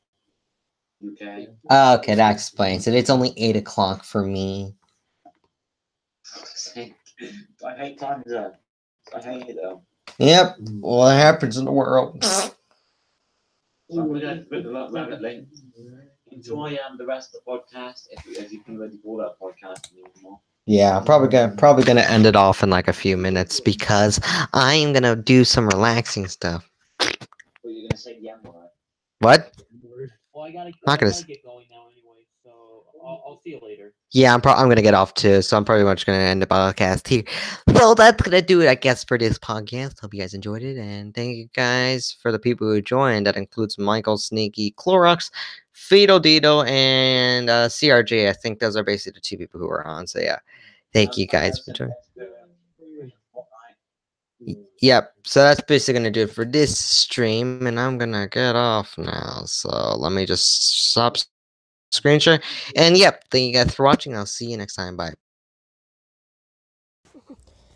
[1.01, 1.47] UK.
[1.69, 2.93] Oh, okay, that explains it.
[2.93, 4.75] It's only eight o'clock for me.
[6.75, 6.91] I
[7.77, 8.51] hate time zone.
[9.15, 9.83] I hate it though.
[10.17, 10.57] Yep.
[10.59, 12.21] Well, What happens in the world?
[12.25, 12.51] So
[13.91, 15.47] I'm gonna put the lot rapidly.
[16.31, 19.89] Enjoy um the rest of the podcast if, if you can really call that podcast
[19.93, 20.41] anymore.
[20.67, 24.19] Yeah, I'm probably gonna probably gonna end it off in like a few minutes because
[24.53, 26.69] I am gonna do some relaxing stuff.
[27.63, 28.39] You're gonna say the M.
[29.19, 29.53] What?
[30.33, 32.51] Well, I gotta, Not I gonna s- get going now anyway, so
[33.03, 33.93] I'll, I'll see you later.
[34.11, 36.47] Yeah, I'm, pro- I'm gonna get off too, so I'm probably much gonna end the
[36.47, 37.23] podcast here.
[37.77, 39.99] So that's gonna do it, I guess, for this podcast.
[40.01, 43.25] Hope you guys enjoyed it, and thank you guys for the people who joined.
[43.25, 45.31] That includes Michael, Sneaky, Clorox,
[45.73, 48.29] Fido Dido, and uh, CRJ.
[48.29, 50.05] I think those are basically the two people who are on.
[50.07, 50.37] So yeah,
[50.93, 51.93] thank you guys for joining.
[54.81, 55.13] Yep.
[55.25, 59.43] So that's basically gonna do it for this stream, and I'm gonna get off now.
[59.45, 61.17] So let me just stop
[61.91, 62.41] screen share.
[62.75, 64.15] And yep, thank you guys for watching.
[64.15, 64.95] I'll see you next time.
[64.95, 65.13] Bye.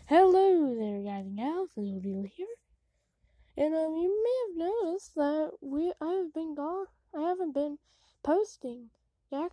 [0.06, 1.70] Hello there, guys and gals.
[1.76, 2.46] Little Deal here.
[3.56, 6.86] And um, you may have noticed that we I've been gone.
[7.16, 7.78] I haven't been
[8.22, 8.90] posting
[9.30, 9.52] Yak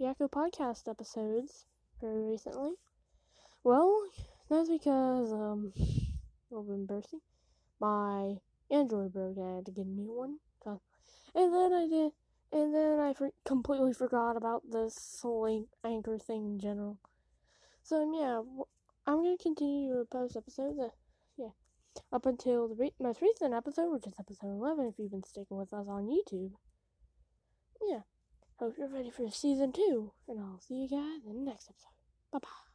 [0.00, 1.64] Yakko podcast episodes
[2.00, 2.74] very recently.
[3.64, 4.02] Well,
[4.50, 5.80] that's because um, a
[6.50, 7.20] little bit embarrassing.
[7.80, 8.36] My
[8.70, 9.36] Android broke.
[9.36, 10.38] and I had to get a new one.
[11.34, 12.12] And then I did,
[12.52, 16.98] and then I for- completely forgot about this whole an- anchor thing in general.
[17.82, 18.42] So um, yeah,
[19.06, 20.78] I'm gonna continue to post episodes.
[20.78, 20.88] Uh,
[21.38, 21.52] yeah,
[22.12, 24.88] up until the re- most recent episode, which is episode 11.
[24.88, 26.52] If you've been sticking with us on YouTube,
[27.80, 28.00] yeah.
[28.58, 31.96] Hope you're ready for season two, and I'll see you guys in the next episode.
[32.30, 32.71] Bye bye.